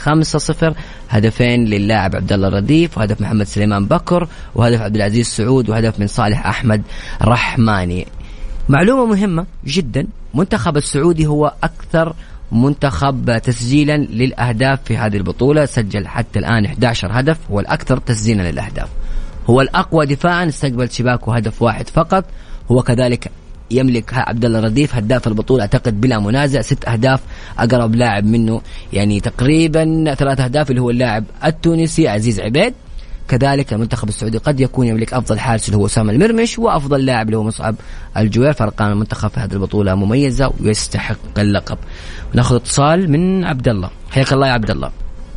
هدفين 1.11 1.64
للاعب 1.64 2.17
عبد 2.17 2.33
الله 2.33 2.49
الرديف 2.49 2.99
وهدف 2.99 3.21
محمد 3.21 3.47
سليمان 3.47 3.87
بكر 3.87 4.29
وهدف 4.55 4.81
عبد 4.81 4.97
العزيز 4.97 5.27
سعود 5.27 5.71
وهدف 5.71 6.01
من 6.01 6.07
صالح 6.07 6.47
أحمد 6.47 6.83
رحماني. 7.23 8.07
معلومة 8.69 9.07
مهمة 9.07 9.47
جدا 9.67 10.07
منتخب 10.35 10.77
السعودي 10.77 11.27
هو 11.27 11.53
أكثر 11.62 12.14
منتخب 12.52 13.38
تسجيلا 13.38 13.96
للأهداف 13.96 14.78
في 14.85 14.96
هذه 14.96 15.16
البطولة. 15.16 15.64
سجل 15.64 16.07
حتى 16.07 16.38
الآن 16.38 16.64
11 16.64 17.09
هدف 17.12 17.38
هو 17.50 17.61
الأكثر 17.61 17.98
تسجيلا 17.98 18.50
للأهداف. 18.50 18.88
هو 19.46 19.61
الأقوى 19.61 20.07
دفاعا 20.07 20.48
استقبل 20.48 20.90
شباكه 20.90 21.37
هدف 21.37 21.62
واحد 21.62 21.88
فقط. 21.88 22.24
هو 22.70 22.83
كذلك 22.83 23.30
يملك 23.70 24.14
عبد 24.14 24.44
الله 24.44 24.61
رديف 24.61 24.94
هداف 24.94 25.28
البطولة 25.28 25.62
أعتقد 25.62 26.00
بلا 26.00 26.18
منازع. 26.18 26.61
ست 26.61 26.88
أهداف 26.88 27.20
أقرب 27.59 27.94
لاعب 27.94 28.24
منه 28.24 28.61
يعني 28.92 29.20
تقريبا 29.20 30.14
ثلاث 30.14 30.40
أهداف 30.40 30.70
اللي 30.70 30.80
هو 30.80 30.90
اللاعب 30.90 31.24
التونسي 31.44 32.09
عزيز 32.09 32.40
عبيد. 32.40 32.74
كذلك 33.29 33.73
المنتخب 33.73 34.09
السعودي 34.09 34.39
قد 34.39 34.61
يكون 34.61 34.87
يملك 34.87 35.15
أفضل 35.15 35.39
حارس 35.39 35.69
اللي 35.69 35.79
هو 35.79 35.87
أسامة 35.87 36.13
المرمش 36.13 36.59
وأفضل 36.59 37.07
لاعب 37.07 37.27
اللي 37.27 37.37
هو 37.37 37.43
مصعب 37.43 37.75
الجوير. 38.17 38.53
فارقام 38.53 38.93
المنتخب 38.93 39.29
في 39.29 39.41
هذه 39.41 39.53
البطولة 39.53 39.95
مميزة 39.95 40.53
ويستحق 40.65 41.39
اللقب. 41.39 41.79
ناخذ 42.35 42.57
اتصال 42.57 43.11
من 43.11 43.45
عبد 43.45 43.69
الله. 43.69 43.91
حياك 44.11 44.33
الله 44.33 44.47
يا 44.49 44.53
عبد 44.53 44.71
الله. 44.71 44.91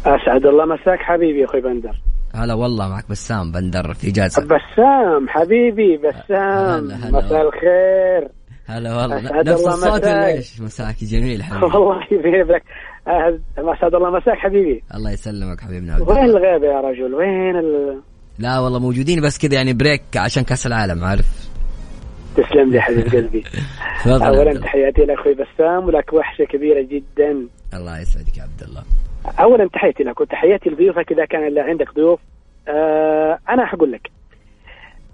أسعد 0.06 0.46
الله 0.46 0.66
مساك 0.66 1.00
حبيبي 1.00 1.46
أخوي 1.46 1.62
بندر. 1.62 2.02
هلا 2.36 2.54
والله 2.54 2.90
معك 2.90 3.10
بسام 3.10 3.52
بندر 3.52 3.94
في 3.94 4.10
إجازة. 4.10 4.42
بسام 4.42 5.30
حبيبي 5.30 5.98
بسام. 5.98 6.88
مساء 6.88 7.48
الخير. 7.48 8.32
هلا 8.68 8.96
والله. 8.96 9.42
نفس 9.42 9.68
الصوت 9.68 10.04
ولا 10.04 10.28
إيش؟ 10.28 10.62
مساك 10.62 11.04
جميل 11.04 11.44
حبيبي 11.44 11.66
والله 11.66 12.00
يبارك 12.12 12.64
اسعد 13.08 13.96
الله 13.96 14.10
مساك 14.10 14.38
حبيبي. 14.38 14.84
الله 14.96 15.12
يسلمك 15.12 15.62
حبيبنا. 15.62 15.94
عبد 15.94 16.10
وين 16.10 16.26
الغيبه 16.26 16.68
يا 16.68 16.82
رجل؟ 16.82 17.14
وين 17.14 17.56
ال... 17.56 18.02
لا 18.40 18.60
والله 18.60 18.80
موجودين 18.80 19.22
بس 19.22 19.38
كذا 19.38 19.56
يعني 19.56 19.74
بريك 19.74 20.02
عشان 20.16 20.44
كأس 20.44 20.68
العالم 20.68 21.04
عارف؟ 21.04 21.50
تسلم 22.36 22.72
لي 22.72 22.82
حبيب 22.82 23.08
قلبي. 23.08 23.44
اولا 24.28 24.60
تحياتي 24.60 25.06
لاخوي 25.06 25.34
بسام 25.34 25.86
ولك 25.86 26.14
وحشة 26.14 26.44
كبيرة 26.44 26.82
جدا. 26.82 27.48
الله 27.74 28.00
يسعدك 28.02 28.38
يا 28.38 28.44
عبد 28.44 28.62
الله. 28.62 28.84
اولا 29.40 29.70
تحياتي 29.74 30.04
لك 30.04 30.22
وتحياتي 30.22 30.70
لضيوفك 30.70 31.12
إذا 31.12 31.26
كان 31.26 31.58
عندك 31.58 31.94
ضيوف. 31.96 32.20
آه 32.68 33.40
أنا 33.50 33.66
حقول 33.66 33.92
لك 33.92 34.12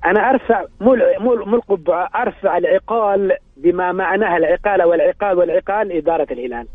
أنا 0.05 0.29
أرفع 0.29 0.65
مو 0.81 0.95
مو 1.19 1.55
القبعة 1.55 2.09
أرفع 2.15 2.57
العقال 2.57 3.31
بما 3.57 3.91
معناها 3.91 4.37
العقال 4.37 4.83
والعقال 4.83 5.37
والعقال 5.37 5.91
إدارة 5.91 6.27
الهلال. 6.31 6.67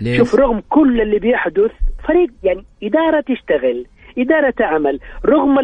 ليش؟ 0.00 0.18
شوف 0.18 0.34
رغم 0.34 0.62
كل 0.68 1.00
اللي 1.00 1.18
بيحدث 1.18 1.70
فريق 2.08 2.30
يعني 2.42 2.64
إدارة 2.82 3.20
تشتغل 3.20 3.86
إدارة 4.18 4.50
تعمل 4.50 5.00
رغم 5.24 5.58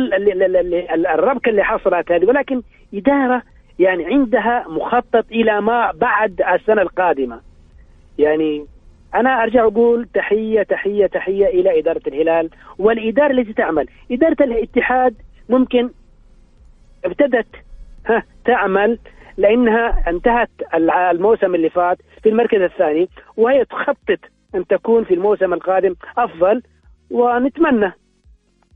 الربكة 1.15 1.49
اللي 1.49 1.65
حصلت 1.65 2.13
هذه 2.13 2.25
ولكن 2.25 2.63
إدارة 2.95 3.43
يعني 3.79 4.07
عندها 4.07 4.65
مخطط 4.69 5.25
إلى 5.33 5.61
ما 5.61 5.93
بعد 5.93 6.43
السنة 6.55 6.83
القادمة 6.83 7.41
يعني 8.19 8.67
أنا 9.15 9.43
أرجع 9.43 9.63
أقول 9.65 10.09
تحية 10.15 10.63
تحية 10.63 11.07
تحية 11.07 11.47
إلى 11.47 11.79
إدارة 11.79 12.01
الهلال 12.07 12.51
والإدارة 12.79 13.31
التي 13.33 13.53
تعمل 13.53 13.87
إدارة 14.11 14.37
الاتحاد 14.41 15.15
ممكن 15.49 15.91
ابتدت 17.05 17.47
ها 18.07 18.23
تعمل 18.45 18.99
لأنها 19.37 20.11
انتهت 20.11 20.51
الموسم 20.75 21.55
اللي 21.55 21.71
فات 21.71 21.99
في 22.23 22.29
المركز 22.29 22.61
الثاني 22.61 23.09
وهي 23.37 23.65
تخطط 23.65 24.19
أن 24.55 24.67
تكون 24.67 25.05
في 25.05 25.15
الموسم 25.15 25.53
القادم 25.53 25.95
أفضل 26.19 26.63
ونتمنى. 27.11 27.93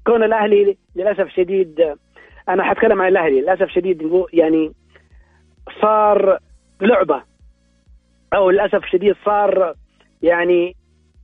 كون 0.07 0.25
الأهلي 0.25 0.77
للأسف 0.96 1.29
شديد 1.29 1.96
أنا 2.49 2.64
حتكلم 2.64 3.03
عن 3.03 3.09
الأهلي 3.09 3.40
للأسف 3.40 3.68
شديد 3.68 4.11
يعني 4.33 4.73
صار 5.83 6.38
لعبة. 6.81 7.23
أو 8.35 8.51
للأسف 8.51 8.85
شديد 8.85 9.14
صار 9.25 9.75
يعني 10.23 10.77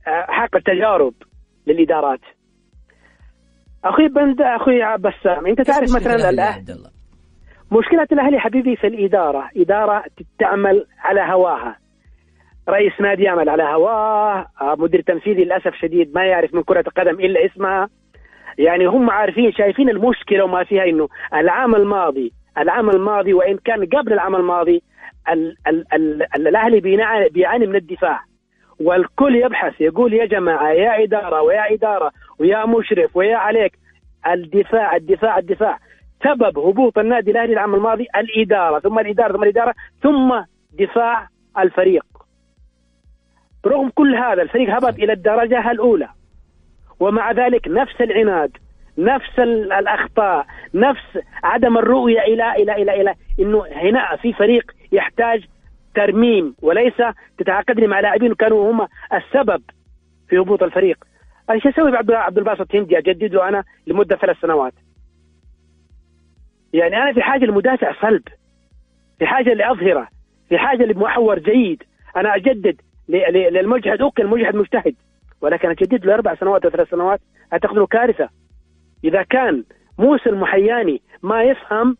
حق 0.05 0.55
التجارب 0.55 1.13
للإدارات. 1.67 2.21
أخوي 3.83 4.07
بند 4.07 4.41
أخوي 4.41 4.97
بسام 4.97 5.47
أنت 5.47 5.61
تعرف 5.61 5.95
مثلا 5.95 6.29
الأهلي 6.29 6.96
مشكلة 7.71 8.07
الأهلي 8.11 8.39
حبيبي 8.39 8.75
في 8.75 8.87
الإدارة. 8.87 9.49
إدارة 9.57 10.03
تعمل 10.39 10.85
على 10.99 11.21
هواها. 11.21 11.77
رئيس 12.69 12.93
نادي 13.01 13.23
يعمل 13.23 13.49
على 13.49 13.63
هواه. 13.63 14.47
مدير 14.61 15.01
تنفيذي 15.01 15.43
للأسف 15.43 15.75
شديد 15.75 16.15
ما 16.15 16.25
يعرف 16.25 16.53
من 16.53 16.63
كرة 16.63 16.83
القدم 16.87 17.19
إلا 17.19 17.45
اسمها. 17.45 17.89
يعني 18.57 18.85
هم 18.85 19.09
عارفين 19.09 19.51
شايفين 19.51 19.89
المشكلة 19.89 20.43
وما 20.43 20.63
فيها 20.63 20.83
إنه 20.83 21.07
العام 21.33 21.75
الماضي 21.75 22.33
العام 22.57 22.89
الماضي 22.89 23.33
وإن 23.33 23.57
كان 23.57 23.85
قبل 23.85 24.13
العام 24.13 24.35
الماضي 24.35 24.81
ال 25.29 25.55
ال 25.67 25.93
ال 25.93 26.47
الأهلي 26.47 26.79
بيعاني 27.29 27.67
من 27.67 27.75
الدفاع. 27.75 28.19
والكل 28.79 29.35
يبحث 29.35 29.81
يقول 29.81 30.13
يا 30.13 30.25
جماعة 30.25 30.71
يا 30.71 31.03
إدارة 31.03 31.41
ويا 31.41 31.73
إدارة 31.73 32.11
ويا 32.39 32.65
مشرف 32.65 33.17
ويا 33.17 33.37
عليك. 33.37 33.71
الدفاع 34.27 34.95
الدفاع 34.95 35.37
الدفاع. 35.37 35.79
سبب 36.23 36.59
هبوط 36.59 36.97
النادي 36.97 37.31
الأهلي 37.31 37.53
العام 37.53 37.75
الماضي 37.75 38.07
الإدارة 38.15 38.79
ثم 38.79 38.99
الإدارة 38.99 39.33
ثم 39.33 39.43
الإدارة 39.43 39.73
ثم 40.03 40.41
دفاع 40.79 41.27
الفريق. 41.59 42.05
رغم 43.65 43.89
كل 43.89 44.15
هذا 44.15 44.41
الفريق 44.41 44.75
هبط 44.75 44.93
إلى 44.93 45.13
الدرجة 45.13 45.71
الأولى. 45.71 46.09
ومع 46.99 47.31
ذلك 47.31 47.67
نفس 47.67 48.01
العناد 48.01 48.57
نفس 48.97 49.39
الأخطاء 49.39 50.45
نفس 50.73 51.19
عدم 51.43 51.77
الرؤية 51.77 52.21
إلى 52.21 52.51
إلى 52.51 52.75
إلى 52.75 53.01
إلى 53.01 53.13
إنه 53.39 53.65
هنا 53.71 54.15
في 54.15 54.33
فريق 54.33 54.71
يحتاج 54.91 55.43
ترميم 55.95 56.55
وليس 56.61 56.93
تتعاقدني 57.37 57.87
مع 57.87 57.99
لاعبين 57.99 58.33
كانوا 58.33 58.71
هم 58.71 58.87
السبب 59.13 59.61
في 60.29 60.37
هبوط 60.37 60.63
الفريق. 60.63 60.97
إيش 61.51 61.67
أسوي 61.67 61.91
بعبد 61.91 62.37
الباسط 62.37 62.75
هندي؟ 62.75 62.97
اجدد 62.97 63.33
له 63.33 63.47
أنا 63.47 63.63
لمدة 63.87 64.15
ثلاث 64.15 64.37
سنوات. 64.41 64.73
يعني 66.73 66.97
أنا 66.97 67.13
في 67.13 67.21
حاجة 67.21 67.45
لمدافع 67.45 67.93
صلب 68.01 68.23
في 69.19 69.25
حاجة 69.25 69.53
لأظهرة 69.53 70.07
في 70.49 70.57
حاجة 70.57 70.83
لمحور 70.83 71.39
جيد 71.39 71.83
أنا 72.17 72.35
أجدد 72.35 72.81
للمجهد 73.09 74.01
أوكي 74.01 74.21
المجهد 74.21 74.55
مجتهد 74.55 74.95
ولكن 75.41 75.69
أجدد 75.69 76.05
له 76.05 76.13
أربع 76.13 76.35
سنوات 76.35 76.65
أو 76.65 76.71
ثلاث 76.71 76.89
سنوات 76.89 77.19
اعتقد 77.53 77.87
كارثة. 77.87 78.29
إذا 79.03 79.23
كان 79.23 79.63
موسى 79.99 80.29
المحياني 80.29 81.01
ما 81.23 81.43
يفهم 81.43 81.97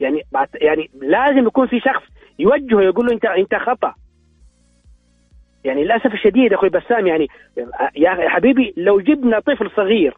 يعني 0.00 0.22
يعني 0.54 0.90
لازم 1.02 1.46
يكون 1.46 1.66
في 1.66 1.80
شخص 1.80 2.02
يوجهه 2.38 2.80
يقول 2.82 3.06
له 3.06 3.12
انت 3.12 3.24
أنت 3.24 3.54
خطأ. 3.54 3.94
يعني 5.64 5.84
للأسف 5.84 6.14
الشديد 6.14 6.52
أخوي 6.52 6.68
بسام 6.68 7.06
يعني 7.06 7.28
يا 7.96 8.28
حبيبي 8.28 8.74
لو 8.76 9.00
جبنا 9.00 9.40
طفل 9.40 9.70
صغير 9.76 10.16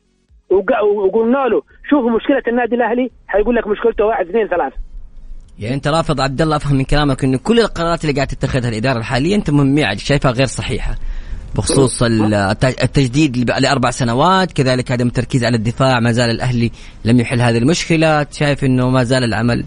وقلنا 0.51 1.39
له 1.39 1.63
شوف 1.91 2.05
مشكلة 2.17 2.43
النادي 2.49 2.75
الأهلي 2.75 3.11
حيقول 3.27 3.57
لك 3.57 3.67
مشكلته 3.67 4.05
واحد 4.05 4.29
اثنين 4.29 4.49
ثلاثة. 4.49 4.77
يعني 5.59 5.75
أنت 5.75 5.89
رافض 5.89 6.21
عبد 6.21 6.41
الله 6.43 6.57
أفهم 6.57 6.77
من 6.77 6.85
كلامك 6.85 7.25
انه 7.25 7.39
كل 7.39 7.61
القرارات 7.61 8.05
اللي 8.05 8.15
قاعد 8.15 8.27
تتخذها 8.27 8.69
الإدارة 8.69 8.99
الحالية 8.99 9.37
أنت 9.37 9.51
مهميه 9.51 9.97
شايفها 9.97 10.31
غير 10.31 10.47
صحيحة 10.47 10.95
بخصوص 11.57 12.03
التجديد 12.83 13.51
لأربع 13.61 13.91
سنوات 13.91 14.53
كذلك 14.53 14.91
عدم 14.93 15.07
التركيز 15.07 15.45
على 15.45 15.57
الدفاع 15.57 16.01
ما 16.01 16.13
زال 16.13 16.31
الأهلي 16.31 16.71
لم 17.05 17.21
يحل 17.21 17.41
هذه 17.41 17.59
المشكلة 17.59 18.27
شايف 18.31 18.65
إنه 18.65 18.91
ما 18.91 19.03
زال 19.03 19.25
العمل 19.25 19.65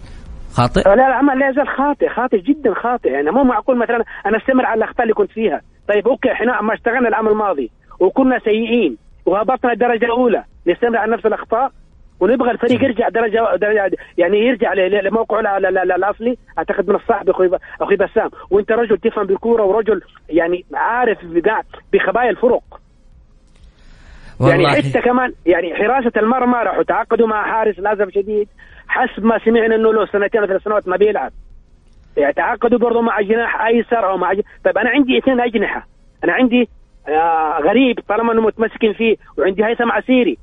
خاطئ؟ 0.52 0.80
لا 0.80 0.94
العمل 0.94 1.38
لا 1.38 1.48
يزال 1.48 1.68
خاطئ 1.68 2.08
خاطئ 2.08 2.38
جدا 2.38 2.74
خاطئ 2.82 3.08
يعني 3.08 3.30
مو 3.30 3.44
معقول 3.44 3.78
مثلا 3.78 4.04
أنا 4.26 4.36
أستمر 4.36 4.66
على 4.66 4.78
الأخطاء 4.78 5.02
اللي 5.02 5.14
كنت 5.14 5.30
فيها. 5.30 5.60
طيب 5.88 6.08
أوكي 6.08 6.32
إحنا 6.32 6.62
ما 6.62 6.74
اشتغلنا 6.74 7.08
العام 7.08 7.28
الماضي 7.28 7.70
وكنا 8.00 8.38
سيئين 8.38 8.96
وهبطنا 9.26 9.72
الدرجة 9.72 10.04
الأولى. 10.04 10.44
نستمر 10.66 10.96
على 10.96 11.12
نفس 11.12 11.26
الأخطاء 11.26 11.72
ونبغى 12.20 12.50
الفريق 12.50 12.84
يرجع 12.84 13.08
درجه, 13.08 13.56
درجة 13.56 13.90
يعني 14.18 14.38
يرجع 14.38 14.72
لموقعه 14.72 15.56
الاصلي 15.58 16.36
أعتقد 16.58 16.88
من 16.88 16.96
الصعب 16.96 17.30
أخوي 17.30 17.50
أخوي 17.80 17.96
بسام. 17.96 18.30
وأنت 18.50 18.72
رجل 18.72 18.98
تفهم 18.98 19.26
بالكوره 19.26 19.62
ورجل 19.62 20.00
يعني 20.28 20.64
عارف 20.74 21.18
بخبايا 21.92 22.30
الفرق. 22.30 22.62
يعني 24.40 24.68
حتى 24.68 25.00
كمان 25.00 25.32
يعني 25.46 25.74
حراسة 25.74 26.12
المرمى 26.16 26.58
راحوا 26.58 26.82
تعاقدوا 26.82 27.26
مع 27.26 27.52
حارس 27.52 27.78
للاسف 27.78 28.10
شديد. 28.14 28.48
حسب 28.88 29.24
ما 29.24 29.38
سمعنا 29.44 29.74
إنه 29.74 29.92
له 29.92 30.06
سنتين 30.06 30.40
أو 30.40 30.46
ثلاث 30.46 30.62
سنوات 30.62 30.88
ما 30.88 30.96
بيلعب. 30.96 31.32
يتعاقدوا 32.16 32.78
برضه 32.78 33.00
مع 33.00 33.20
جناح 33.20 33.64
أيسر 33.66 34.10
أو 34.10 34.16
مع 34.16 34.32
ج... 34.32 34.40
طيب 34.64 34.78
أنا 34.78 34.90
عندي 34.90 35.18
اثنين 35.18 35.40
أجنحة. 35.40 35.86
أنا 36.24 36.32
عندي 36.32 36.68
آه 37.08 37.58
غريب 37.62 38.00
طالما 38.08 38.32
إنه 38.32 38.42
متمسكين 38.42 38.92
فيه 38.92 39.16
وعندي 39.38 39.64
هيثم 39.64 39.92
عسيري. 39.92 40.38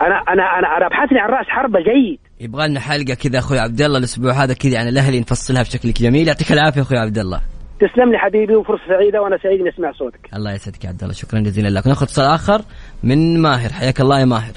أنا 0.00 0.14
أنا 0.14 0.42
أنا 0.42 0.76
أنا 0.76 0.86
ابحث 0.86 1.12
لي 1.12 1.20
عن 1.20 1.30
رأس 1.30 1.46
حربة 1.46 1.78
جيد. 1.80 2.18
يبغى 2.40 2.68
لنا 2.68 2.80
حلقة 2.80 3.14
كذا 3.14 3.38
أخوي 3.38 3.58
عبد 3.58 3.80
الله 3.80 3.98
الأسبوع 3.98 4.32
هذا 4.32 4.54
كذا 4.54 4.78
عن 4.78 4.88
الأهلي 4.88 5.20
نفصلها 5.20 5.62
بشكل 5.62 5.92
جميل 5.92 6.28
يعطيك 6.28 6.52
العافية 6.52 6.80
أخوي 6.82 6.98
عبد 6.98 7.18
الله 7.18 7.40
تسلم 7.80 8.12
لي 8.12 8.18
حبيبي 8.18 8.56
وفرصة 8.56 8.82
سعيدة 8.88 9.22
وأنا 9.22 9.38
سعيد 9.42 9.60
إني 9.60 9.68
أسمع 9.68 9.92
صوتك. 9.92 10.28
الله 10.34 10.52
يسعدك 10.52 10.84
يا 10.84 10.88
عبد 10.88 11.02
الله 11.02 11.14
شكرا 11.14 11.40
جزيلا 11.40 11.68
لك. 11.68 11.86
ناخذ 11.86 12.02
اتصال 12.02 12.24
آخر 12.24 12.62
من 13.02 13.42
ماهر. 13.42 13.72
حياك 13.72 14.00
الله 14.00 14.20
يا 14.20 14.24
ماهر. 14.24 14.52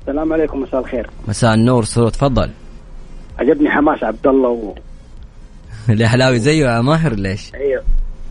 السلام 0.00 0.32
عليكم 0.32 0.60
مساء 0.60 0.80
الخير. 0.80 1.10
مساء 1.28 1.54
النور 1.54 1.84
سرور 1.84 2.08
تفضل. 2.08 2.50
عجبني 3.38 3.70
حماس 3.70 4.04
عبد 4.04 4.26
الله 4.26 4.48
و... 4.48 4.74
الأهلاوي 5.94 6.38
زيه 6.38 6.66
يا 6.66 6.80
ماهر 6.80 7.14
ليش؟ 7.14 7.54
أيوه. 7.54 7.82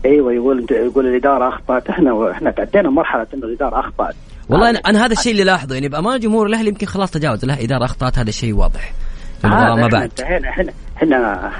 أيوه 0.04 0.32
يقول 0.32 0.66
يقول 0.70 1.06
الإدارة 1.06 1.48
أخطأت. 1.48 1.88
إحنا 1.90 2.30
إحنا 2.30 2.50
تعدينا 2.50 2.90
مرحلة 2.90 3.26
انه 3.34 3.46
الإدارة 3.46 3.80
أخطأت. 3.80 4.14
والله 4.48 4.70
أنا, 4.70 4.78
أنا 4.78 5.04
هذا 5.06 5.12
الشيء 5.12 5.32
اللي 5.32 5.44
لاحظه. 5.44 5.74
يعني 5.74 5.88
بامانه 5.88 6.16
جمهور 6.16 6.46
الأهلي 6.46 6.68
يمكن 6.68 6.86
خلاص 6.86 7.10
تجاوز. 7.10 7.44
له 7.44 7.64
اداره 7.64 7.84
أخطأت 7.84 8.18
هذا 8.18 8.28
الشيء 8.28 8.54
واضح. 8.54 8.92
في 9.40 9.44
المباراة 9.44 9.74
ما 9.74 9.86
بعد. 9.86 10.10
إحنا 10.20 10.48
إحنا 10.48 10.72
إحنا 10.96 11.50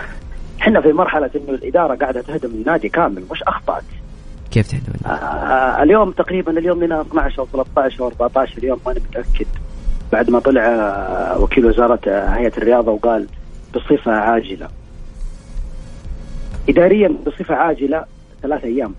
إحنا 0.61 0.81
في 0.81 0.93
مرحلة 0.93 1.31
إنه 1.37 1.51
الإدارة 1.55 1.95
قاعدة 1.95 2.23
تهدم 2.23 2.51
النادي 2.51 2.89
كامل 2.89 3.23
مش 3.33 3.43
أخطأت. 3.43 3.83
كيف 4.51 4.71
تهدم 4.71 4.93
آه 5.07 5.09
آه 5.09 5.83
اليوم 5.83 6.11
تقريبا 6.11 6.59
اليوم 6.59 6.85
لنا 6.85 7.01
12 7.01 7.39
أو 7.39 7.47
13 7.47 8.01
أو 8.03 8.07
14 8.09 8.65
يوم 8.65 8.79
ماني 8.87 9.01
متأكد. 9.11 9.47
بعد 10.13 10.31
ما 10.31 10.39
طلع 10.39 10.63
آه 10.67 11.41
وكيل 11.41 11.67
وزارة 11.67 12.01
آه، 12.09 12.29
هيئة 12.29 12.53
الرياضة 12.59 12.93
وقال 12.93 13.27
بصفة 13.75 14.13
عاجلة. 14.13 14.69
اداريا 16.69 17.17
بصفة 17.27 17.55
عاجلة 17.55 18.05
ثلاث 18.43 18.65
أيام. 18.65 18.95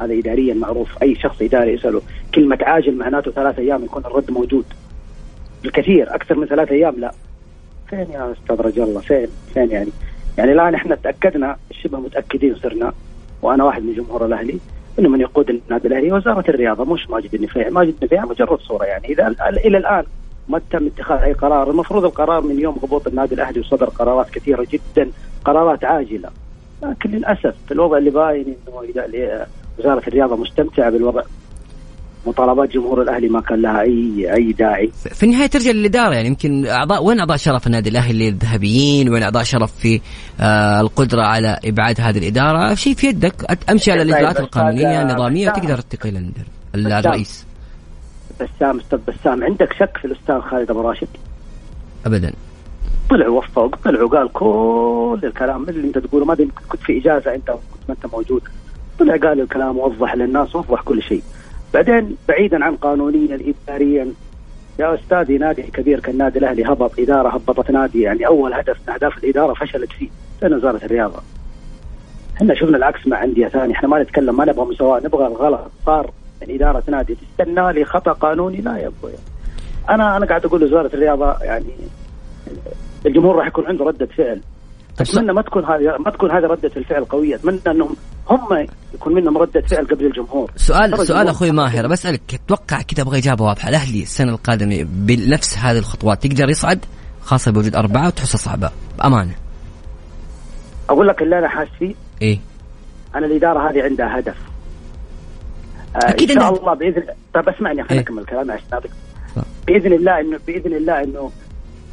هذا 0.00 0.14
اداريا 0.14 0.54
معروف. 0.54 1.02
أي 1.02 1.14
شخص 1.14 1.42
إداري 1.42 1.72
يسأله 1.72 2.02
كلمة 2.34 2.58
عاجل 2.62 2.96
معناته 2.96 3.30
ثلاث 3.30 3.58
أيام 3.58 3.84
يكون 3.84 4.04
الرد 4.06 4.30
موجود. 4.30 4.64
بالكثير 5.62 6.14
أكثر 6.14 6.34
من 6.34 6.46
ثلاث 6.46 6.72
أيام 6.72 6.94
لا. 6.98 7.12
فين 7.90 8.06
يا 8.12 8.32
أستاذ 8.32 8.60
رجل 8.60 8.82
الله؟ 8.82 9.00
فين؟ 9.00 9.28
فين 9.54 9.70
يعني؟ 9.70 9.90
يعني 10.38 10.52
الآن 10.52 10.74
إحنا 10.74 10.94
تأكدنا 10.94 11.56
شبه 11.70 11.98
متأكدين 11.98 12.54
صرنا 12.54 12.92
وأنا 13.42 13.64
واحد 13.64 13.82
من 13.82 13.94
جمهور 13.94 14.26
الأهلي 14.26 14.58
إنه 14.98 15.08
من 15.08 15.20
يقود 15.20 15.50
النادي 15.50 15.88
الأهلي 15.88 16.12
وزارة 16.12 16.44
الرياضة 16.50 16.84
مش 16.84 17.10
ماجد 17.10 17.34
النفيع، 17.34 17.70
ماجد 17.70 17.94
النفيع 18.00 18.24
مجرد 18.24 18.58
صورة 18.58 18.84
يعني. 18.84 19.08
إذا 19.08 19.34
إلى 19.40 19.78
الآن 19.78 20.04
ما 20.48 20.60
تم 20.70 20.86
اتخاذ 20.86 21.22
أي 21.22 21.32
قرار، 21.32 21.70
المفروض 21.70 22.04
القرار 22.04 22.40
من 22.40 22.60
يوم 22.60 22.78
هبوط 22.82 23.06
النادي 23.06 23.34
الأهلي 23.34 23.60
وصدر 23.60 23.88
قرارات 23.88 24.30
كثيرة 24.30 24.66
جدا، 24.70 25.10
قرارات 25.44 25.84
عاجلة. 25.84 26.30
لكن 26.82 27.10
للأسف 27.10 27.54
في 27.66 27.72
الوضع 27.72 27.98
اللي 27.98 28.10
باين 28.10 28.56
إنه 28.68 28.82
وزارة 29.78 30.08
الرياضة 30.08 30.36
مستمتعة 30.36 30.90
بالوضع. 30.90 31.22
مطالبات 32.26 32.70
جمهور 32.70 33.02
الأهلي 33.02 33.28
ما 33.28 33.40
كان 33.40 33.62
لها 33.62 33.80
اي 33.80 34.34
أي 34.34 34.52
داعي. 34.52 34.90
في 34.94 35.22
النهاية 35.22 35.46
ترجع 35.46 35.70
للإدارة 35.70 36.14
يعني 36.14 36.28
يمكن 36.28 36.66
اعضاء 36.66 37.04
وين 37.04 37.18
أعضاء 37.20 37.36
شرف 37.36 37.66
النادي 37.66 37.90
الأهلي 37.90 38.28
الذهبيين؟ 38.28 39.08
وين 39.08 39.22
أعضاء 39.22 39.42
شرف 39.42 39.72
في 39.72 40.00
آه 40.40 40.80
القدرة 40.80 41.22
على 41.22 41.58
إبعاد 41.64 42.00
هذه 42.00 42.18
الإدارة؟ 42.18 42.74
شيء 42.74 42.94
في 42.94 43.06
يدك. 43.06 43.34
أمشي 43.70 43.92
على 43.92 44.02
الإجراءات 44.02 44.40
القانونية 44.40 45.02
النظاميه 45.02 45.48
وتقدر 45.48 45.78
تقيل 45.78 46.32
الرئيس. 46.74 47.46
بسام 48.40 48.78
أستاذ 48.80 48.98
بسام 49.08 49.44
عندك 49.44 49.72
شك 49.72 49.96
في 49.96 50.04
الأستاذ 50.04 50.40
خالد 50.40 50.70
أبو 50.70 50.80
راشد؟ 50.80 51.08
ابدا. 52.06 52.32
طلع 53.10 53.28
وفق 53.28 53.76
طلع 53.84 54.02
وقال 54.02 54.32
كل 54.32 55.26
الكلام 55.26 55.68
اللي 55.68 55.88
أنت 55.88 55.98
تقوله. 55.98 56.24
ما 56.24 56.34
كنت 56.68 56.82
في 56.82 56.98
إجازة 56.98 57.34
أنت 57.34 57.50
كنت 57.50 57.82
ما 57.88 57.94
أنت 57.94 58.14
موجود. 58.14 58.42
طلع 58.98 59.16
قال 59.16 59.40
الكلام 59.40 59.76
ووضح 59.78 60.14
للناس 60.14 60.54
ووضح 60.56 60.82
كل 60.82 61.02
شيء. 61.02 61.22
بعدين 61.74 62.16
بعيدا 62.28 62.64
عن 62.64 62.76
قانونيا 62.76 63.38
اداريا 63.68 64.12
يا 64.78 64.94
أستاذي 64.94 65.38
نادي 65.38 65.62
كبير 65.62 66.00
كالنادي 66.00 66.38
الأهلي 66.38 66.64
هبط 66.64 66.92
إدارة 66.98 67.28
هبطت 67.28 67.70
نادي 67.70 68.00
يعني 68.02 68.26
أول 68.26 68.54
هدف 68.54 68.76
من 68.88 68.94
أهداف 68.94 69.18
الإدارة 69.24 69.54
فشلت 69.54 69.92
فيه. 69.92 70.08
فين 70.40 70.54
وزارة 70.54 70.80
الرياضة؟ 70.84 71.20
إحنا 72.36 72.54
شفنا 72.54 72.76
العكس 72.76 73.06
مع 73.06 73.24
أندية 73.24 73.48
ثانية 73.48 73.74
إحنا 73.74 73.88
ما 73.88 74.02
نتكلم 74.02 74.36
ما 74.36 74.44
نبغى 74.44 74.66
مساواة 74.66 75.00
نبغى 75.04 75.26
الغلط. 75.26 75.70
صار 75.86 76.10
من 76.42 76.54
إدارة 76.54 76.82
نادي 76.88 77.14
تستنى 77.14 77.72
لي 77.72 77.84
خطا 77.84 78.12
قانوني؟ 78.12 78.56
لا 78.56 78.76
يا 78.76 78.86
أبوي. 78.86 79.12
أنا 79.90 80.16
أنا 80.16 80.26
قاعد 80.26 80.44
أقول 80.44 80.60
لوزارة 80.60 80.90
الرياضة 80.94 81.36
يعني 81.42 81.64
الجمهور 83.06 83.36
راح 83.36 83.46
يكون 83.46 83.66
عنده 83.66 83.84
ردة 83.84 84.06
فعل. 84.06 84.40
أتمنى 85.00 85.32
ما 85.32 85.42
تكون 85.42 85.64
هذه 85.64 85.96
ما 86.04 86.10
تكون 86.10 86.30
هذه 86.30 86.44
ردة 86.44 86.70
الفعل 86.76 87.04
قوية. 87.04 87.34
أتمنى 87.34 87.60
انهم 87.66 87.96
هم 88.30 88.66
يكون 88.94 89.14
منهم 89.14 89.38
ردة 89.38 89.60
فعل 89.60 89.86
قبل 89.86 90.06
الجمهور. 90.06 90.50
سؤال 90.56 91.06
سؤال 91.06 91.28
أخوي 91.28 91.50
ماهر 91.50 91.86
بسألك 91.86 92.34
أتوقع 92.34 92.82
كذا 92.82 93.02
أبغى 93.02 93.18
إجابة 93.18 93.44
واضحة. 93.44 93.68
الأهلي 93.68 94.02
السنة 94.02 94.32
القادمة 94.32 94.86
بنفس 94.88 95.58
هذه 95.58 95.78
الخطوات 95.78 96.24
يقدر 96.24 96.50
يصعد؟ 96.50 96.84
خاصة 97.22 97.50
بوجود 97.50 97.76
أربعة 97.76 98.06
وتحسها 98.06 98.38
صعبة. 98.38 98.70
بأمانة. 98.98 99.34
أقول 100.90 101.08
لك 101.08 101.22
اللي 101.22 101.38
أنا 101.38 101.48
حاس 101.48 101.68
فيه. 101.78 101.94
إيه. 102.22 102.38
أنا 103.14 103.26
الإدارة 103.26 103.70
هذه 103.70 103.82
عندها 103.82 104.18
هدف. 104.18 104.36
آه 105.96 106.10
أكيد 106.10 106.30
إن 106.30 106.40
شاء 106.40 106.60
الله 106.60 106.74
باذن 106.74 107.02
طيب 107.34 107.48
أسمعني 107.48 107.84
خليني 107.84 108.02
اكمل 108.02 108.24
كلامي 108.24 108.52
عشان 108.52 108.80
بإذن 109.66 109.92
الله 109.92 110.20
انه 110.20 110.38
بإذن 110.46 110.72
الله 110.72 111.02
إنه 111.02 111.30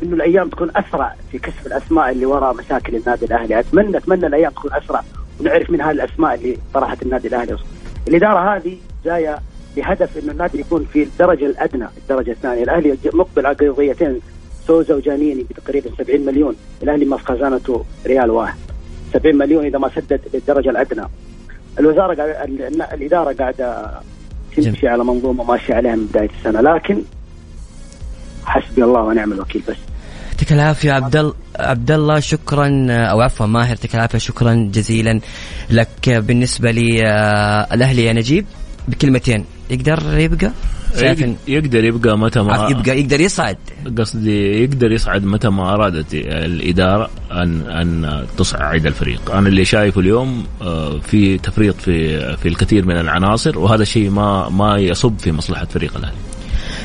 إنه 0.03 0.15
الأيام 0.15 0.49
تكون 0.49 0.71
أسرع 0.75 1.15
في 1.31 1.39
كشف 1.39 1.67
الأسماء 1.67 2.11
اللي 2.11 2.25
وراء 2.25 2.53
مشاكل 2.53 2.95
النادي 2.95 3.25
الأهلي، 3.25 3.59
اتمنى 3.59 3.97
أتمنى 3.97 4.27
الأيام 4.27 4.51
تكون 4.51 4.73
أسرع 4.73 5.03
ونعرف 5.39 5.69
من 5.69 5.81
هذه 5.81 5.91
الأسماء 5.91 6.35
اللي 6.35 6.57
طرحت 6.73 7.03
النادي 7.03 7.27
الأهلي. 7.27 7.57
الإدارة 8.07 8.55
هذه 8.55 8.77
جاية 9.05 9.39
بهدف 9.75 10.23
إنه 10.23 10.31
النادي 10.31 10.59
يكون 10.59 10.85
في 10.93 11.03
الدرجة 11.03 11.45
الأدنى، 11.45 11.87
الدرجة 11.97 12.31
الثانية، 12.31 12.63
الأهلي 12.63 12.97
مقبل 13.13 13.45
على 13.45 13.55
قضيتين 13.55 14.19
سوزا 14.67 14.95
وجانيني 14.95 15.43
بتقريبا 15.43 15.89
70 15.97 16.25
مليون، 16.25 16.55
الأهلي 16.83 17.05
ما 17.05 17.17
في 17.17 17.25
خزانته 17.25 17.85
ريال 18.05 18.31
واحد. 18.31 18.57
70 19.13 19.37
مليون 19.37 19.65
إذا 19.65 19.77
ما 19.77 19.89
سدد 19.89 20.21
للدرجة 20.33 20.69
الأدنى. 20.69 21.05
الوزارة 21.79 22.15
قاعدة 22.15 22.67
الإدارة 22.93 23.33
قاعدة 23.33 23.91
تمشي 24.55 24.87
على 24.87 25.03
منظومة 25.03 25.43
ماشية 25.43 25.73
عليها 25.73 25.95
من 25.95 26.05
بداية 26.05 26.29
السنة، 26.39 26.61
لكن 26.61 27.01
حسبي 28.45 28.83
الله 28.83 29.01
ونعم 29.01 29.33
الوكيل 29.33 29.61
بس. 29.69 29.75
يعطيك 30.31 30.53
العافية 30.53 30.91
عبد 30.91 31.15
الله 31.15 31.33
عبد 31.59 31.91
الله 31.91 32.19
شكرا 32.19 32.87
أو 32.89 33.21
عفوا 33.21 33.45
ماهر 33.45 33.67
يعطيك 33.67 33.95
العافية 33.95 34.17
شكرا 34.17 34.69
جزيلا 34.73 35.19
لك. 35.69 36.09
بالنسبة 36.09 36.71
لي 36.71 37.07
آه، 37.07 37.73
الأهلي 37.73 38.05
يا 38.05 38.13
نجيب 38.13 38.45
بكلمتين. 38.87 39.45
يقدر 39.69 40.19
يبقى؟ 40.19 40.51
شايف 40.99 41.25
يقدر 41.47 41.83
يبقى 41.83 42.17
متى 42.17 42.41
ما 42.41 42.67
يبقى 42.71 42.99
يقدر 42.99 43.21
يصعد. 43.21 43.57
قصدي 43.97 44.63
يقدر 44.63 44.91
يصعد 44.91 45.25
متى 45.25 45.49
ما 45.49 45.73
أرادت 45.73 46.13
الإدارة 46.13 47.09
ان 47.31 47.61
أن 47.61 48.25
تصعد 48.37 48.85
الفريق، 48.85 49.31
أنا 49.31 49.47
اللي 49.47 49.65
شايفه 49.65 50.01
اليوم 50.01 50.45
آه، 50.61 50.99
في 50.99 51.37
تفريط 51.37 51.75
في 51.75 52.19
في 52.37 52.47
الكثير 52.47 52.85
من 52.85 52.97
العناصر 52.97 53.59
وهذا 53.59 53.81
الشيء 53.81 54.09
ما 54.09 54.49
ما 54.49 54.77
يصب 54.77 55.19
في 55.19 55.31
مصلحة 55.31 55.65
فريق 55.65 55.97
الأهلي. 55.97 56.17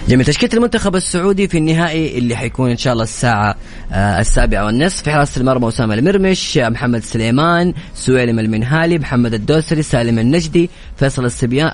جميل. 0.09 0.25
تشكيلة 0.25 0.53
المنتخب 0.55 0.97
السعودي 0.97 1.49
في 1.49 1.59
النهائي 1.59 2.19
اللي 2.19 2.37
حيكون 2.37 2.71
إن 2.71 2.77
شاء 2.77 2.93
الله 2.93 3.05
الساعة 3.05 3.55
آه 3.93 4.21
السابعة 4.21 4.65
والنصف. 4.65 5.03
في 5.03 5.11
حراسة 5.11 5.41
المرمى 5.41 5.69
أسامة 5.69 5.95
المرمش 5.95 6.57
محمد 6.59 7.03
سليمان 7.03 7.75
سويلم 7.95 8.39
المنهالي 8.39 8.99
محمد 8.99 9.35
الدوسري 9.35 9.83
سالم 9.83 10.19
النجدي 10.19 10.71
فيصل 10.97 11.25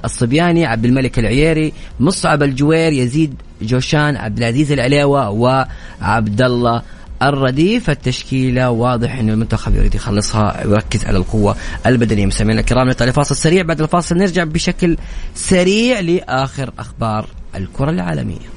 الصبياني 0.05 0.67
عبد 0.67 0.85
الملك 0.85 1.19
العييري 1.19 1.73
مصعب 2.01 2.43
الجوير 2.43 2.93
يزيد 2.93 3.35
جوشان 3.63 4.17
عبد 4.17 4.39
العزيز 4.39 4.73
العليوة 4.73 5.31
وعبد 5.31 6.43
الله 6.43 6.83
الرديف. 7.23 7.91
التشكيلة 7.91 8.71
واضح 8.71 9.19
إنه 9.19 9.33
المنتخب 9.33 9.75
يريد 9.75 9.95
يخلصها 9.95 10.67
ويركز 10.67 11.05
على 11.05 11.19
القوة 11.19 11.57
البدنية. 11.87 12.27
مستمعينا 12.27 12.61
الكرام 12.61 12.89
نطلع 12.89 13.07
لفاصل 13.07 13.37
سريع. 13.37 13.63
بعد 13.63 13.81
الفاصل 13.81 14.17
نرجع 14.17 14.45
بشكل 14.45 14.97
سريع 15.35 16.01
لآخر 16.01 16.71
أخبار 16.79 17.29
الكرة 17.57 17.91
العالمية. 17.91 18.57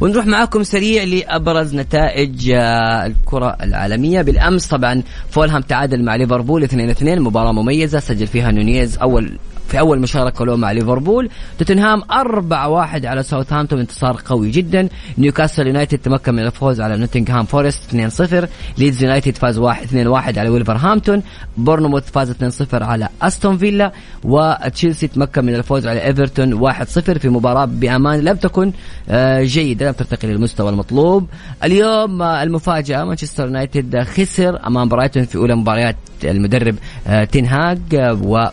ونروح 0.00 0.26
معاكم 0.26 0.62
سريع 0.62 1.04
لأبرز 1.04 1.74
نتائج 1.74 2.50
آه، 2.50 3.06
الكرة 3.06 3.56
العالمية. 3.62 4.22
بالأمس 4.22 4.66
طبعا 4.66 5.02
فولهام 5.30 5.62
تعادل 5.62 6.04
مع 6.04 6.16
ليفربول 6.16 6.68
2-2 6.68 7.02
مباراة 7.02 7.52
مميزة 7.52 8.00
سجل 8.00 8.26
فيها 8.26 8.50
نونيز 8.50 8.98
أول 8.98 9.38
في 9.68 9.78
أول 9.78 10.00
مشاركة 10.00 10.46
له 10.46 10.56
مع 10.56 10.72
ليفربول. 10.72 11.30
توتنهام 11.58 12.02
4 12.10 12.68
1 12.68 13.06
على 13.06 13.22
ساوثهامبتون 13.22 13.80
انتصار 13.80 14.22
قوي 14.24 14.50
جدا. 14.50 14.88
نيوكاسل 15.18 15.66
يونايتد 15.66 15.98
تمكن 15.98 16.34
من 16.34 16.42
الفوز 16.46 16.80
على 16.80 16.96
نوتنغهام 16.96 17.44
فورست 17.44 17.80
2-0 17.90 18.48
ليدز 18.78 19.02
يونايتد 19.02 19.36
فاز 19.36 19.58
1 19.58 19.86
2-1 19.86 20.38
على 20.38 20.48
وولفرهامبتون 20.48 21.22
بورنموث 21.56 22.10
فاز 22.10 22.30
2-0 22.30 22.82
على 22.82 23.08
أستون 23.22 23.58
فيلا. 23.58 23.92
وتشيلسي 24.24 25.06
تمكن 25.06 25.44
من 25.44 25.54
الفوز 25.54 25.86
على 25.86 26.04
إيفرتون 26.04 26.72
1-0 26.72 27.18
في 27.18 27.28
مباراة 27.28 27.64
بأمان. 27.64 28.20
لم 28.20 28.36
تكن 28.36 28.72
آه، 29.08 29.42
جيدة 29.42 29.86
لم 29.86 29.92
ترتقي 29.92 30.28
للمستوى 30.28 30.70
المطلوب. 30.70 31.28
اليوم 31.64 32.22
آه، 32.22 32.42
المفاجأة 32.42 33.04
مانشستر 33.04 33.44
يونايتد 33.44 34.02
خسر 34.02 34.66
أمام 34.66 34.88
برايتون 34.88 35.24
في 35.24 35.36
أولى 35.36 35.54
مباريات 35.54 35.96
المدرب 36.24 36.76
آه، 37.06 37.24
تين 37.24 37.78
هاج 38.22 38.46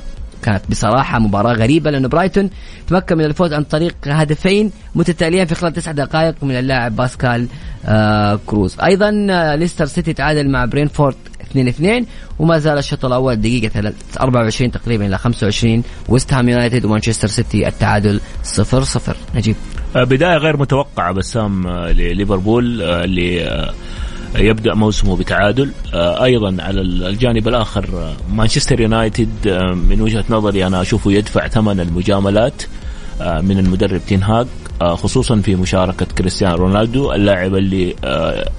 وكانت 0.43 0.61
بصراحة 0.69 1.19
مباراة 1.19 1.53
غريبة 1.53 1.91
لأنه 1.91 2.07
برايتون 2.07 2.49
تمكن 2.87 3.17
من 3.17 3.25
الفوز 3.25 3.53
عن 3.53 3.63
طريق 3.63 3.95
هدفين 4.05 4.71
متتاليين 4.95 5.45
في 5.45 5.55
خلال 5.55 5.73
تسع 5.73 5.91
دقائق 5.91 6.35
من 6.41 6.55
اللاعب 6.59 6.95
باسكال 6.95 7.47
آه 7.85 8.39
غروس. 8.45 8.77
أيضا 8.79 9.27
آه 9.29 9.55
ليستر 9.55 9.85
سيتي 9.85 10.13
تعادل 10.13 10.49
مع 10.49 10.65
برينتفورد 10.65 11.15
2 11.51 11.67
2 11.67 12.05
وما 12.39 12.57
زال 12.59 12.77
الشوط 12.77 13.05
الأول 13.05 13.35
دقيقة 13.35 13.93
24 14.19 14.71
تقريبا 14.71 15.05
إلى 15.05 15.17
25 15.17 15.83
ويست 16.09 16.33
هام 16.33 16.49
يونايتد 16.49 16.85
ومانشستر 16.85 17.27
سيتي 17.27 17.67
التعادل 17.67 18.19
0 18.43 18.83
0 18.83 19.15
نجيب. 19.35 19.55
آه، 19.95 20.03
بداية 20.03 20.37
غير 20.37 20.57
متوقعة 20.57 21.11
بسام 21.13 21.67
آه، 21.67 21.91
لليفربول 21.91 22.81
اللي 22.81 23.71
يبدأ 24.35 24.73
موسمه 24.73 25.17
بتعادل. 25.17 25.71
أيضا 25.93 26.57
على 26.63 26.81
الجانب 26.81 27.47
الآخر 27.47 28.15
مانشستر 28.33 28.79
يونايتد 28.81 29.47
من 29.89 30.01
وجهة 30.01 30.25
نظري 30.29 30.67
أنا 30.67 30.81
أشوفه 30.81 31.11
يدفع 31.11 31.47
ثمن 31.47 31.79
المجاملات 31.79 32.63
من 33.21 33.59
المدرب 33.59 34.01
تينهاج 34.07 34.47
خصوصا 34.81 35.41
في 35.41 35.55
مشاركة 35.55 36.05
كريستيانو 36.05 36.55
رونالدو 36.55 37.13
اللاعب 37.13 37.55
اللي 37.55 37.95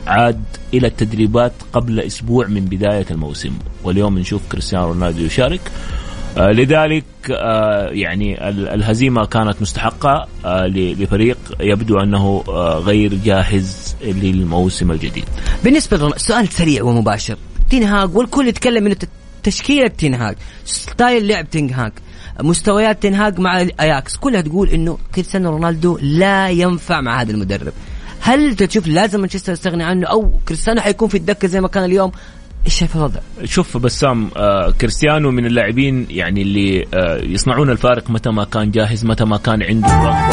عاد 0.06 0.42
إلى 0.74 0.86
التدريبات 0.86 1.52
قبل 1.72 2.00
أسبوع 2.00 2.46
من 2.46 2.64
بداية 2.64 3.06
الموسم. 3.10 3.52
واليوم 3.84 4.18
نشوف 4.18 4.42
كريستيانو 4.52 4.86
رونالدو 4.86 5.24
يشارك. 5.24 5.60
آه 5.60 6.03
لذلك 6.36 7.04
آه 7.30 7.88
يعني 7.88 8.48
الهزيمة 8.48 9.24
كانت 9.24 9.62
مستحقة 9.62 10.28
آه 10.44 10.66
لفريق 10.66 11.38
يبدو 11.60 12.00
أنه 12.00 12.44
آه 12.48 12.78
غير 12.78 13.14
جاهز 13.14 13.96
للموسم 14.02 14.90
الجديد. 14.90 15.24
بالنسبة 15.64 16.16
سؤال 16.16 16.48
سريع 16.48 16.82
ومباشر. 16.82 17.36
تنهاج 17.70 18.16
والكل 18.16 18.48
يتكلم 18.48 18.86
إنه 18.86 18.96
تشكيلة 19.42 19.88
تنهاج 19.88 20.36
style 20.64 21.28
لعب 21.28 21.50
تنهاج 21.50 21.92
مستويات 22.40 23.02
تنهاج 23.02 23.38
مع 23.38 23.66
أياكس. 23.80 24.16
كلها 24.16 24.40
تقول 24.40 24.68
إنه 24.68 24.98
كريستيانو 25.14 25.50
رونالدو 25.50 25.98
لا 26.02 26.48
ينفع 26.48 27.00
مع 27.00 27.22
هذا 27.22 27.32
المدرب. 27.32 27.72
هل 28.20 28.56
تشوف 28.56 28.86
لازم 28.86 29.20
مانشستر 29.20 29.52
يستغني 29.52 29.84
عنه 29.84 30.06
أو 30.06 30.40
كريستيانو 30.48 30.80
حيكون 30.80 31.08
في 31.08 31.16
الدكة 31.16 31.48
زي 31.48 31.60
ما 31.60 31.68
كان 31.68 31.84
اليوم؟ 31.84 32.12
إيش 32.66 32.78
شايف 32.78 32.96
الوضع؟ 32.96 33.20
شوف 33.44 33.76
بسام 33.76 34.30
آه 34.36 34.70
كريستيانو 34.70 35.30
من 35.30 35.46
اللاعبين 35.46 36.06
يعني 36.10 36.42
اللي 36.42 36.84
آه 36.94 37.16
يصنعون 37.16 37.70
الفارق 37.70 38.10
متى 38.10 38.30
ما 38.30 38.44
كان 38.44 38.70
جاهز 38.70 39.04
متى 39.04 39.24
ما 39.24 39.36
كان 39.36 39.62
عنده 39.62 39.88
رغبة 39.88 40.28